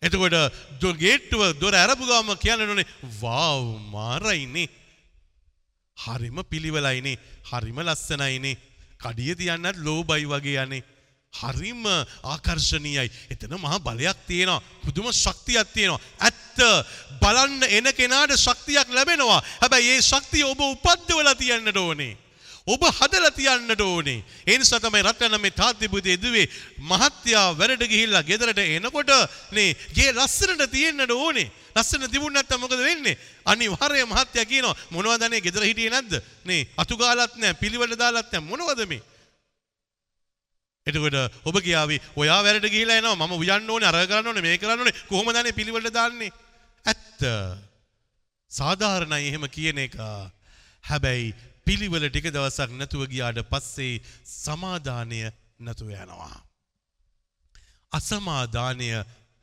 [0.04, 0.36] එතකොට
[0.80, 2.86] දො- ගේට්ටුව දොර ඇරපු ගාම කියන්න ඕනේ
[3.20, 3.62] වාව්
[3.94, 4.68] මාරයිනේ.
[5.96, 7.18] හරිම පිළිවෙලයිනේ.
[7.50, 8.56] හරිම ලස්සනයිනේ.
[8.98, 10.82] කඩිය තියන්නත් ලෝබයි වගේ යන්නේ.
[11.32, 11.84] හරිම
[12.24, 13.10] ආකර්ශනීයයි.
[13.30, 14.62] එතන මහා බලයක් තියෙනවා.
[14.84, 16.00] පුදුම ශක්තියක් තියෙනවා.
[16.20, 16.58] ඇත්ත
[17.22, 19.40] බලන්න එන කෙනාට ශක්තියක් ලැබෙනවා.
[19.62, 22.23] හැබැයි ඒ ශක්තිය ඔබ උපද්දවලා තියන්නට ඕනේ.
[22.66, 24.24] ඔබ හදලා තියන්නට ඕනේ.
[24.46, 26.46] ඒ නිසා තමයි රත්න මේ තාත්ති පුතේ දුවේ
[26.80, 29.12] මහත්යා වැඩට ගිහිල්ලා ගෙදරට එනකොට
[29.52, 31.50] නේ ගේ ලස්සනට තියෙන්නට ඕනේ.
[31.76, 33.18] ලස්සන තිබුණ නැත්නම් මොකද වෙන්නේ?
[33.44, 36.16] අනිවාර්යයෙන් මහත්යා කියනවා මොනවද අනේ ගෙදර හිටියේ නැද්ද?
[36.44, 38.48] නේ අතු ගාලත් නැහැ, පිළිවෙල දාලත් නැහැ.
[38.48, 39.02] මොනවද මේ?
[40.86, 44.80] එතකොට ඔබ කියාවි ඔයා වැඩට ගිහිලා එනවා මම උයන්න ඕනේ අර කරන්න ඕනේ මේ කරන්න
[44.80, 46.32] ඕනේ කොහොමද අනේ පිළිවෙලට දාන්නේ?
[46.84, 47.20] ඇත්ත.
[48.50, 50.00] සාධාරණයි එහෙම කියන එක.
[50.84, 51.34] හැබැයි
[51.66, 54.02] පිළිවෙල ටික දවසක් නැතුව ගියාට පස්සේ
[54.34, 55.20] සමාදානය
[55.60, 56.36] නැතුව යනවා.
[57.92, 58.88] අසමාදානය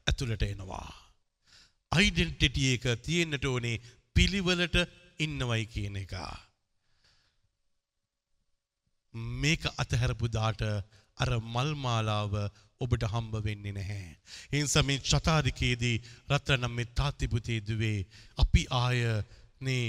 [0.07, 0.89] ඇතුළට එනවා.
[1.91, 3.81] අයිඩෙන්ටිටි එක තියෙන්නට ඕනේ
[4.15, 4.77] පිළිවෙලට
[5.19, 6.13] ඉන්නවයි කියන එක.
[9.41, 10.61] මේක අතහැරපු දාට
[11.17, 12.33] අර මල් මාලාව
[12.81, 14.07] ඔබට හම්බ වෙන්නේ නැහැ.
[14.53, 15.97] ඒ නිසා මේ චතාරිකයේදී
[16.29, 17.99] රත්නම් මේ තාත්තිපුතේ දුවේ
[18.37, 19.01] අපි ආය
[19.61, 19.85] නේ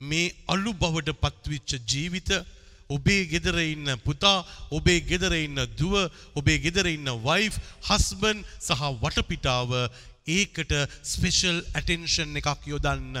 [0.00, 2.30] මේ අලු බවට පත්විච්ච ජීවිත
[2.90, 5.94] ඔබේ ගෙදර ඉන්න පුතා ඔබේ ගෙදර ඉන්න දුව
[6.34, 9.72] ඔබේ ගෙදර ඉන්න වයිෆ් හස්බන් සහ වටපිටාව
[10.28, 10.72] ඒකට
[11.02, 13.16] ස්පෙෂල් ඇටෙන්ෂන් එකක් යොදන්න.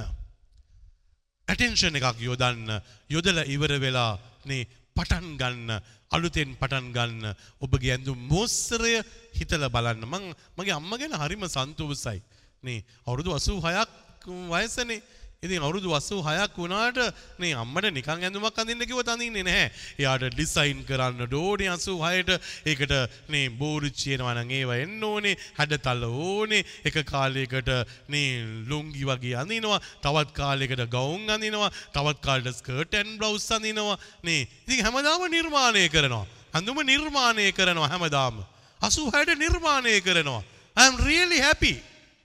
[1.48, 2.68] ඇටෙන්ෂන් එකක් යොදන්න.
[3.08, 9.00] යොදල ඉවර වෙලා නේ පටන් ගන්න අලුතෙන් පටන් ගන්න ඔබගේ ඇඳුම් මෝස්සරය
[9.32, 10.04] හිතල බලන්න.
[10.04, 12.20] මං මගේ අම්ම ගැන හරිම සන්තෝසයි
[12.62, 13.88] නේ අවුරුදු අසූ හයක්
[14.26, 15.02] වයසනේ.
[15.42, 16.98] ඉතින් අවුරුදු වස්සූ හයක් වුණාට
[17.38, 19.66] මේ අම්මට නිකං ඇඳුමක් අඳින්න කිව්ව අඳින්නේ නැහැ.
[20.00, 22.94] එයාට ඩිසයින් කරන්න ඕනේ 86ට ඒකට
[23.28, 26.64] මේ බෝරුච්චියනවා නම් ඒව එන්න ඕනේ, හැඩතල ඕනේ.
[26.88, 27.70] එක කාලයකට
[28.08, 33.98] මේ ලුංගි වගේ අඳිනවා, තවත් කාලයකට ගවුම් අඳිනවා, තවත් කාලයකට ස්කර්ට් ඇන්ඩ් බ්ලවුස් අඳිනවා.
[34.22, 34.48] නේ.
[34.64, 36.26] ඉතින් හැමදාම නිර්මාණය කරනවා.
[36.52, 38.40] අඳුම නිර්මාණය කරනවා හැමදාම.
[38.80, 40.42] 86ට නිර්මාණය කරනවා.
[40.76, 41.76] I am really happy.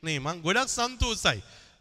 [0.03, 1.39] නේ මං ගොඩක් සන්තෝසයි.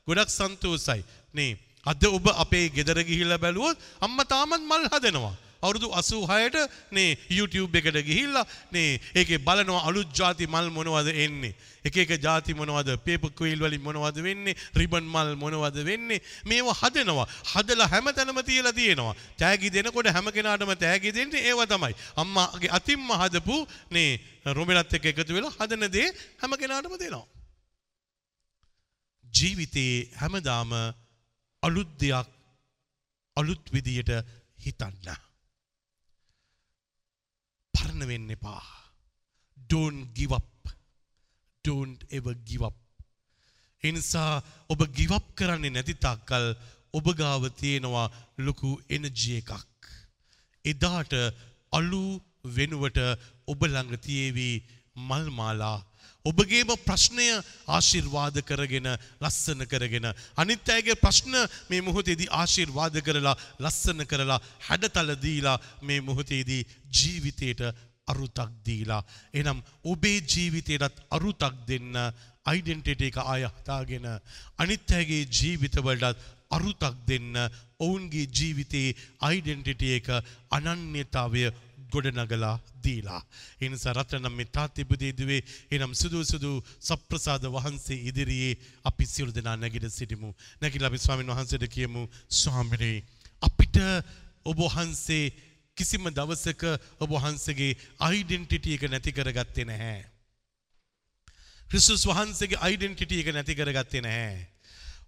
[0.09, 1.01] ගොඩක් සන්තෝසයි.
[1.35, 1.53] නේ
[1.87, 5.37] අද ඔබ අපේ ගෙදර ගිහිල්ලා බැලුවොත් අම්මා තාමත් මල් හදනවා.
[5.62, 11.55] අවුරුදු 86ට නේ YouTube එකට ගිහිල්ලා නේ ඒකේ බලනවා අලුත් ಜಾති මල් මොනවද එන්නේ.
[11.85, 17.26] එක එක ಜಾති මොනවද පේපර් ක්වීල් වලින් මොනවද වෙන්නේ රිබන් මල් මොනවද වෙන්නේ මේව හදනවා.
[17.53, 19.14] හදලා හැමතැනම තියලා තියෙනවා.
[19.41, 21.95] තෑගි දෙනකොට හැම කෙනාටම තෑගි දෙන්නේ ඒව තමයි.
[22.16, 23.57] අම්මාගේ අතින්ම හදපු
[23.91, 24.20] නේ
[24.57, 26.09] රොමෙලත් එක්ක එකතු වෙලා හදන දේ
[26.41, 27.26] හැම කෙනාටම දෙනවා.
[29.26, 30.72] ජීවිතේ හැමදාම
[31.63, 32.29] අලුත් දෙයක්
[33.37, 34.11] අලුත් විදියට
[34.59, 35.09] හිතන්න.
[37.75, 38.63] පරණ වෙන්න එපා.
[39.71, 40.73] Don't give up.
[41.65, 42.79] Don't ever give up.
[43.85, 46.47] ඒ නිසා ඔබ give up කරන්නේ නැති තාක්කල්
[46.95, 48.09] ඔබ ගාව තියෙනවා
[48.39, 49.53] ලොකු එනර්ජි එකක්.
[50.65, 51.13] එදාට
[51.73, 52.03] අලු
[52.57, 52.99] වෙනුවට
[53.49, 54.51] ඔබ ළඟ තියේවි
[55.09, 55.79] මල් මාලා
[56.25, 57.29] ඔබගේම ප්‍රශ්නය
[57.68, 58.89] ආශිර්වාද කරගෙන
[59.21, 60.07] ලස්සන කරගෙන.
[60.37, 61.35] අනිත් අයගේ ප්‍රශ්න
[61.71, 67.62] මේ මොහොතේදී ආශිර්වාද කරලා ලස්සන කරලා හැඩතල දීලා මේ මොහොතේදී ජීවිතයට
[68.07, 69.03] අරුතක් දීලා.
[69.35, 71.97] එනම් ඔබේ ජීවිතයටත් අරුතක් දෙන්න
[72.47, 74.07] අයිඩෙන්ටිටි එක ආය හදාගෙන
[74.59, 77.37] අනිත් අයගේ ජීවිතවලටත් අරුතක් දෙන්න
[77.79, 80.09] ඔවුන්ගේ ජීවිතයේ අයිඩෙන්ටිටි එක
[80.51, 81.45] අනන්‍යතාවය
[81.91, 83.22] ගොඩනගලා දීලා.
[83.61, 89.86] එනිසා රත්නම් මේ තාත්තිබුදේ දුවේ එනම් සුදු සුදු සප්‍රසාද වහන්සේ ඉදිරියේ අපි සියලු දෙනා නැගිට
[89.91, 90.30] සිටිමු.
[90.61, 92.97] නැගිලා අපි ස්වාමීන් වහන්සේට කියමු ස්වාමිනේ
[93.43, 93.76] අපිට
[94.45, 95.24] ඔබ වහන්සේ
[95.76, 96.62] කිසිම දවසක
[96.99, 100.01] ඔබ වහන්සේගේ අයිඩෙන්ටිටි එක නැති කරගත්තේ නැහැ.
[101.70, 104.41] ක්‍රිස්තුස් වහන්සේගේ අයිඩෙන්ටිටි එක නැති කරගත්තේ නැහැ.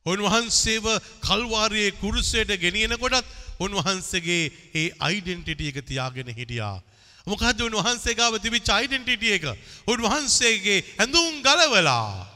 [0.07, 0.87] උන්වහන්සේව
[1.21, 3.27] කල්වාරයේ කුරුසයට ගෙනියනකොටත්
[3.61, 6.83] උන්වහන්සේගේ ඒ අයිඩෙන්ටිටි එක තියාගෙන හිටියා.
[7.27, 9.45] මොකද්ද උන්වහන්සේ ගාව තිබිච්ච අයිඩෙන්ටිටි එක?
[9.87, 12.27] උන්වහන්සේගේ ඇඳුම් ගලවලා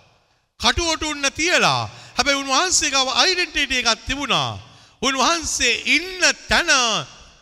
[0.60, 4.62] කටුවටුන්න තියලා හැබැයි උන්වහන්සේ ගාව අයිඩෙන්ටිටි එකක් තිබුණා.
[5.02, 6.70] උන්වහන්සේ ඉන්න තැන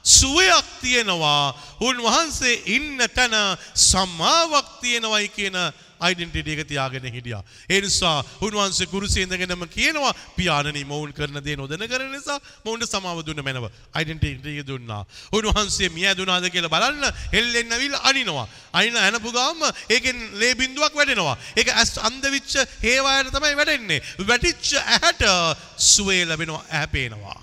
[0.03, 1.55] සුවයක් තියෙනවා.
[1.81, 3.35] උන්වහන්සේ ඉන්න තැන
[3.75, 5.57] සමාවක් තියෙනවයි කියන
[6.07, 7.43] අයිඩෙන්ටිටි එක තියාගෙන හිටියා.
[7.71, 13.23] ඒ නිසා උන්වහන්සේ කුරුසියේ ඉඳගෙනම කියනවා පියාණනි මොවුන් කරන දේ නොදැන කරන නිසා මොවුන්ට සමාව
[13.27, 13.67] දුන්න මැනව.
[13.95, 15.03] අයිඩෙන්ටිටි එක දුන්නා.
[15.33, 18.47] උන්වහන්සේ මිය දුනාද කියලා බලන්න හෙල්ලෙන්න අවිල අනිනවා.
[18.73, 21.37] අනින ඇනපු ගාම ඒකෙන් ලේ බින්දුවක් වැටෙනවා.
[21.57, 22.53] ඒක ඇස් අන්ධ වෙච්ච
[22.83, 24.01] හේවායට තමයි වැටෙන්නේ.
[24.29, 25.23] වැටිච්ච ඇහැට
[25.77, 27.41] සුවේ ලැබෙනවා ඇහැ පේනවා.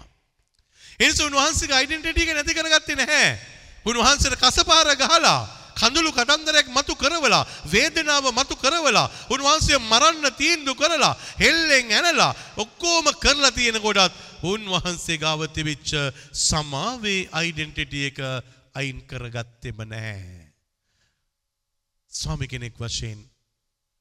[1.00, 3.32] එනිසා උන්වහන්සේගේ අයිඩෙන්ටිටි එක නැති කරගත්තේ නැහැ.
[3.86, 11.92] උන්වහන්සේට කසපාර ගහලා කඳුළු කතන්දරයක් මතු කරවලා වේදනාව මතු කරවලා උන්වහන්සේ මරන්න තීන්දුව කරලා හෙල්ලෙන්
[11.92, 15.92] ඇනලා ඔක්කොම කරලා තියෙන කොටත් උන්වහන්සේ ගාව තිබිච්ච
[16.42, 18.20] සමාවේ අයිඩෙන්ටිටි එක
[18.74, 20.48] අයින් කරගත්තෙම නැහැ.
[22.12, 23.20] ස්වාමි කෙනෙක් වශයෙන්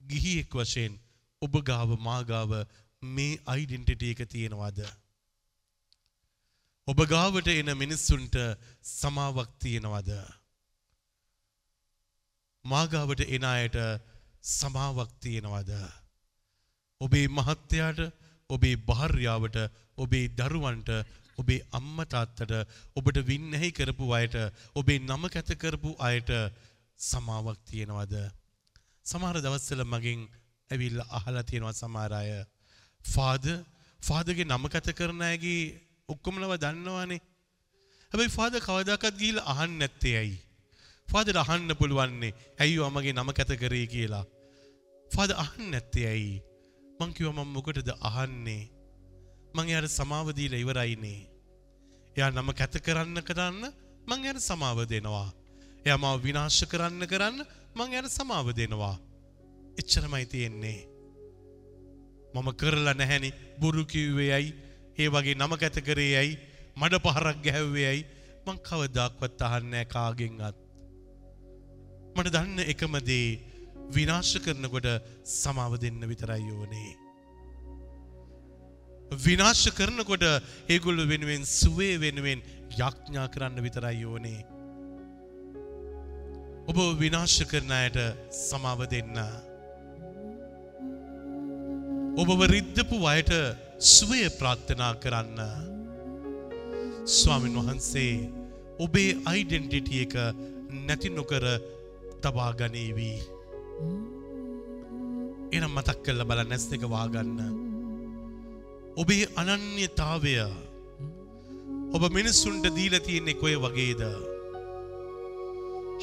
[0.01, 0.99] ගිහියෙක් වශයෙන්
[1.43, 2.53] ඔබ ගාව මාගාව
[3.03, 4.81] මේ අයිඩෙන්ටිටි එක තියෙනවාද?
[6.89, 8.37] ඔබ ගාවට එන මිනිස්සුන්ට
[8.91, 10.11] සමාවක් තියෙනවද?
[12.64, 13.76] මාගාවට එන අයට
[14.42, 15.70] සමාවක් තියෙනවද?
[17.00, 18.00] ඔබේ මහත්තයාට,
[18.50, 19.56] ඔබේ භාර්යාවට,
[19.96, 20.90] ඔබේ දරුවන්ට,
[21.38, 22.52] ඔබේ අම්මා තාත්තට,
[22.96, 24.36] ඔබට වින්නැහි කරපු අයට,
[24.74, 26.30] ඔබේ නම කැත කරපු අයට
[26.98, 28.14] සමාවක් තියෙනවද?
[29.04, 30.28] සමහර දවස්වල මගෙන්
[30.70, 32.30] ඇවිල්ලා අහලා තියෙනවා සමහර අය
[33.04, 33.64] ෆාදර්
[34.00, 37.20] ෆාදර්ගේ නම කැත කරන අයගේ ඔක්කොමලව දන්නවානේ.
[38.12, 40.38] හැබැයි ෆාදර් කවදාකවත් ගිහිල්ලා අහන්න නැත්තේ ඇයි?
[41.11, 44.24] ෆාදර් අහන්න පුළුවන්නේ ඇයි මගේ නම කැත කරේ කියලා.
[45.11, 46.36] ෆාදර් අහන්න නැත්තේ ඇයි?
[47.00, 48.62] මං කිව්වා මම මොකටද අහන්නේ?
[49.54, 51.20] මං එයාට සමාව දීලා ඉවරයිනේ.
[52.16, 53.64] එයා නම කැත කරන්න කරන්න
[54.06, 55.28] මං එයාට සමාව දෙනවා.
[55.84, 57.38] එයා මාව විනාශ කරන්න කරන්න
[57.74, 58.96] මං එයාට සමාව දෙනවා.
[59.80, 60.80] එච්චරමයි තියෙන්නේ.
[62.34, 63.30] මම කරලා නැහැනි
[63.61, 64.54] බොරු කිව්වේ ඇයි?
[64.98, 66.38] ඒ වගේ නම කැත කරේ ඇයි?
[66.76, 68.08] මඩ පහරක් ගැහුවේ ඇයි?
[68.46, 70.59] මං කවදාක්වත් අහන්නේ නැහැ කාගෙන්වත්.
[72.20, 73.28] මට දන්න එකම දේ
[73.96, 74.88] විනාශ කරනකොට
[75.34, 76.90] සමාව දෙන්න විතරයි ඕනේ.
[79.26, 80.24] විනාශ කරනකොට
[80.74, 82.42] ඒගොල්ලෝ වෙනුවෙන් සුවේ වෙනුවෙන්
[82.80, 84.40] යාඥා කරන්න විතරයි ඕනේ.
[86.70, 87.98] ඔබ විනාශ කරන අයට
[88.40, 89.16] සමාව දෙන්න.
[92.20, 93.32] ඔබව රිද්දපු අයට
[93.94, 95.40] සුවය ප්‍රාර්ථනා කරන්න.
[97.16, 98.14] ස්වාමින් වහන්සේ
[98.78, 100.14] ඔබේ අයිඩෙන්ටිටි එක
[100.86, 101.44] නැති නොකර
[102.24, 103.18] තබා ගනීවී.
[105.56, 107.38] එනම් මතක් කල්ල බල නැස් දෙක වාගන්න.
[109.00, 110.34] ඔබේ අනන්‍යතාවය
[111.94, 114.02] ඔබ මිනිස්සුන්ට දීල තියෙන්නේ කොය වගේද.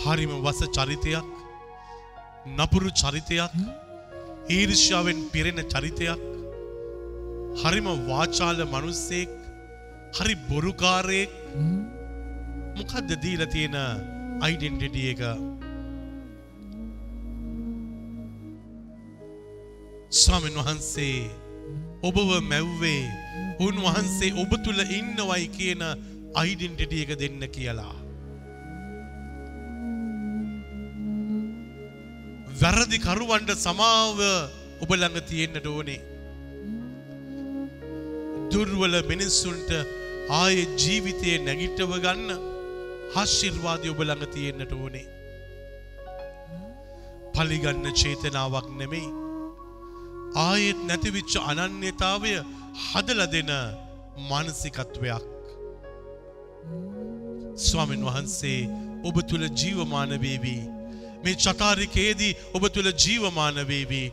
[0.03, 1.27] හරිම වස චරිතයක්
[2.57, 3.53] නපුරු චරිතයක්
[4.55, 6.21] ඊර්ෂ්‍යාවෙන් පිරෙන චරිතයක්
[7.61, 9.31] හරිම වාචාල මනුස්සෙක්
[10.17, 11.31] හරි බොරුකාරයෙක්
[12.77, 13.77] මොකක්ද දීල තියෙන
[14.45, 15.21] අයිඩෙන්ටිටිය එක
[20.09, 21.29] ස්වාමීන් වහන්සේ
[22.01, 23.11] ඔබව මැව්වේ
[23.59, 25.81] උන්වහන්සේ ඔබ තුළ ඉන්නවයි කියන
[26.41, 27.95] අයිඩෙන්ටිටිය එක දෙන්න කියලා.
[32.61, 34.23] වැරදි කරුවන්ට සමාව
[34.83, 35.99] ඔබ ළඟ තියෙන්නට ඕනේ.
[38.51, 39.69] දුර්වල මිනිස්සුන්ට
[40.39, 42.31] ආයේ ජීවිතයේ නැගිටව ගන්න
[43.19, 45.07] ආශිර්වාදය ඔබ ළඟ තියෙන්නට ඕනේ.
[47.35, 49.26] පලිගන්න චේතනාවක් නෙමෙයි.
[50.45, 52.33] ආයෙත් නැතිවිච්ච අනන්‍යතාවය
[52.87, 53.51] හදලා දෙන
[54.29, 55.25] මානසිකත්වයක්.
[57.67, 58.69] ස්වාමින් වහන්සේ
[59.07, 60.57] ඔබ තුල ජීවමාන වේවි.
[61.23, 64.03] මේ චකාරිකයේදී ඔබ තුල ජීවමාන වේවි.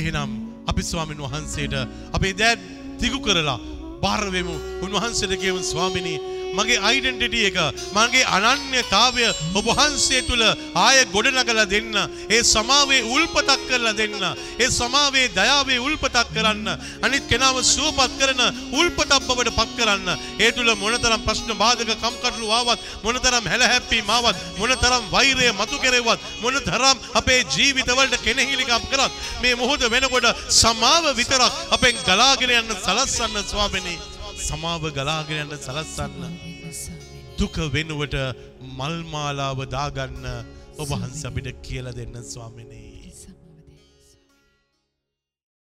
[0.00, 0.30] එහෙනම්
[0.70, 1.74] අපි ස්වාමින් වහන්සේට
[2.16, 2.60] අපේ දෑත්
[3.00, 3.58] දිගු කරලා
[4.02, 4.56] බාර වෙමු.
[4.84, 6.18] උන්වහන්සේට කියමු ස්වාමිනී
[6.56, 7.58] මගේ අයිඩෙන්ටිටි එක
[7.94, 10.42] මගේ අනන්‍යතාවය ඔබ වහන්සේ තුල
[10.74, 11.94] ආය ගොඩනගලා දෙන්න.
[12.30, 14.16] ඒ සමාවේ උල්පතක් කරලා දෙන්න.
[14.58, 16.68] ඒ සමාවේ දයාවේ උල්පතක් කරන්න.
[17.02, 18.42] අනිත් කෙනාව සුවපත් කරන
[18.72, 20.08] උල්පතක් බවට පත් කරන්න.
[20.40, 26.96] ඒ තුල මොනතරම් ප්‍රශ්න බාධක කම්කටොළු ආවත් මොනතරම් හැලහැප්පීම් ආවත් මොනතරම් වෛරය මතු කෙරෙව්වත් මොනතරම්
[27.14, 34.17] අපේ ජීවිතවලට කෙනෙහිලිකම් කරත් මේ මොහොත වෙනකොට සමාව විතරක් අපෙන් ගලාගෙන යන්න සලස්සන්න ස්වාමිනේ.
[34.46, 36.36] සමාව ගලාගෙන යන්න සලස්සන්න.
[37.38, 38.16] දුක වෙනුවට
[38.78, 40.26] මල්මාලාව දාගන්න
[40.82, 42.87] ඔබ හන්ස අපිට කියලා දෙන්න ස්වාමිනේ.